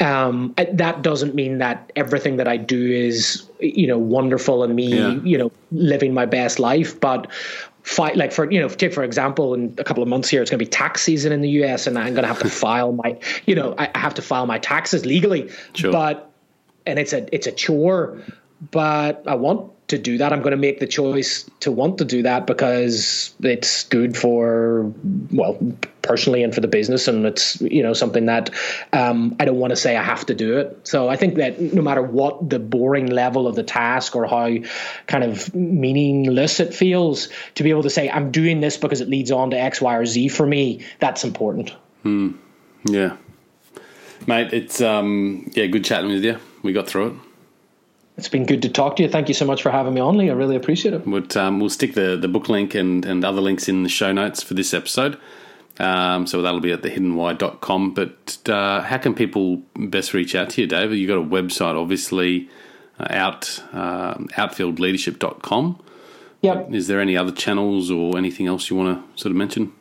[0.00, 4.96] Um, that doesn't mean that everything that I do is, you know, wonderful and me,
[4.96, 5.10] yeah.
[5.22, 6.98] you know, living my best life.
[6.98, 7.30] But
[7.82, 10.50] fight like for you know take for example in a couple of months here it's
[10.50, 12.92] going to be tax season in the US and I'm going to have to file
[12.92, 15.92] my you know I have to file my taxes legally sure.
[15.92, 16.33] but
[16.86, 18.22] and it's a it's a chore
[18.70, 20.32] but I want to do that.
[20.32, 24.92] I'm going to make the choice to want to do that because it's good for,
[25.30, 25.58] well,
[26.00, 27.06] personally and for the business.
[27.06, 28.50] And it's, you know, something that
[28.92, 30.80] um, I don't want to say I have to do it.
[30.84, 34.56] So I think that no matter what the boring level of the task or how
[35.06, 39.08] kind of meaningless it feels, to be able to say, I'm doing this because it
[39.08, 41.74] leads on to X, Y, or Z for me, that's important.
[42.02, 42.32] Hmm.
[42.86, 43.16] Yeah.
[44.26, 46.38] Mate, it's, um, yeah, good chatting with you.
[46.64, 47.14] We got through it.
[48.16, 49.08] It's been good to talk to you.
[49.08, 50.30] Thank you so much for having me on, Leigh.
[50.30, 51.02] I really appreciate it.
[51.04, 54.12] But, um, we'll stick the, the book link and, and other links in the show
[54.12, 55.18] notes for this episode.
[55.78, 57.94] Um, so that'll be at thehiddenwhy.com.
[57.94, 60.96] But uh, how can people best reach out to you, David?
[60.96, 62.48] You've got a website, obviously,
[62.98, 65.82] uh, out uh, outfieldleadership.com.
[66.40, 66.72] Yep.
[66.72, 69.72] Is there any other channels or anything else you want to sort of mention?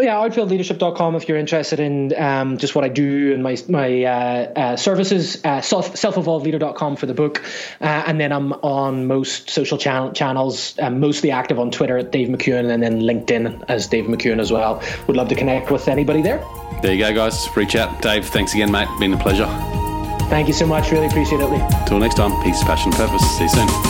[0.00, 4.52] Yeah, outfieldleadership.com if you're interested in um, just what I do and my my uh,
[4.56, 5.42] uh, services.
[5.44, 7.44] Uh, self self-evolvedleader.com for the book,
[7.80, 10.74] uh, and then I'm on most social channel channels.
[10.78, 14.50] I'm mostly active on Twitter at Dave McKeown, and then LinkedIn as Dave McKeown as
[14.50, 14.82] well.
[15.06, 16.44] Would love to connect with anybody there.
[16.82, 17.46] There you go, guys.
[17.56, 18.26] Reach out, Dave.
[18.26, 18.88] Thanks again, mate.
[18.98, 19.46] Been a pleasure.
[20.30, 20.90] Thank you so much.
[20.92, 21.66] Really appreciate it, Leigh.
[21.86, 22.40] Till next time.
[22.42, 23.22] Peace, passion, purpose.
[23.36, 23.89] See you soon.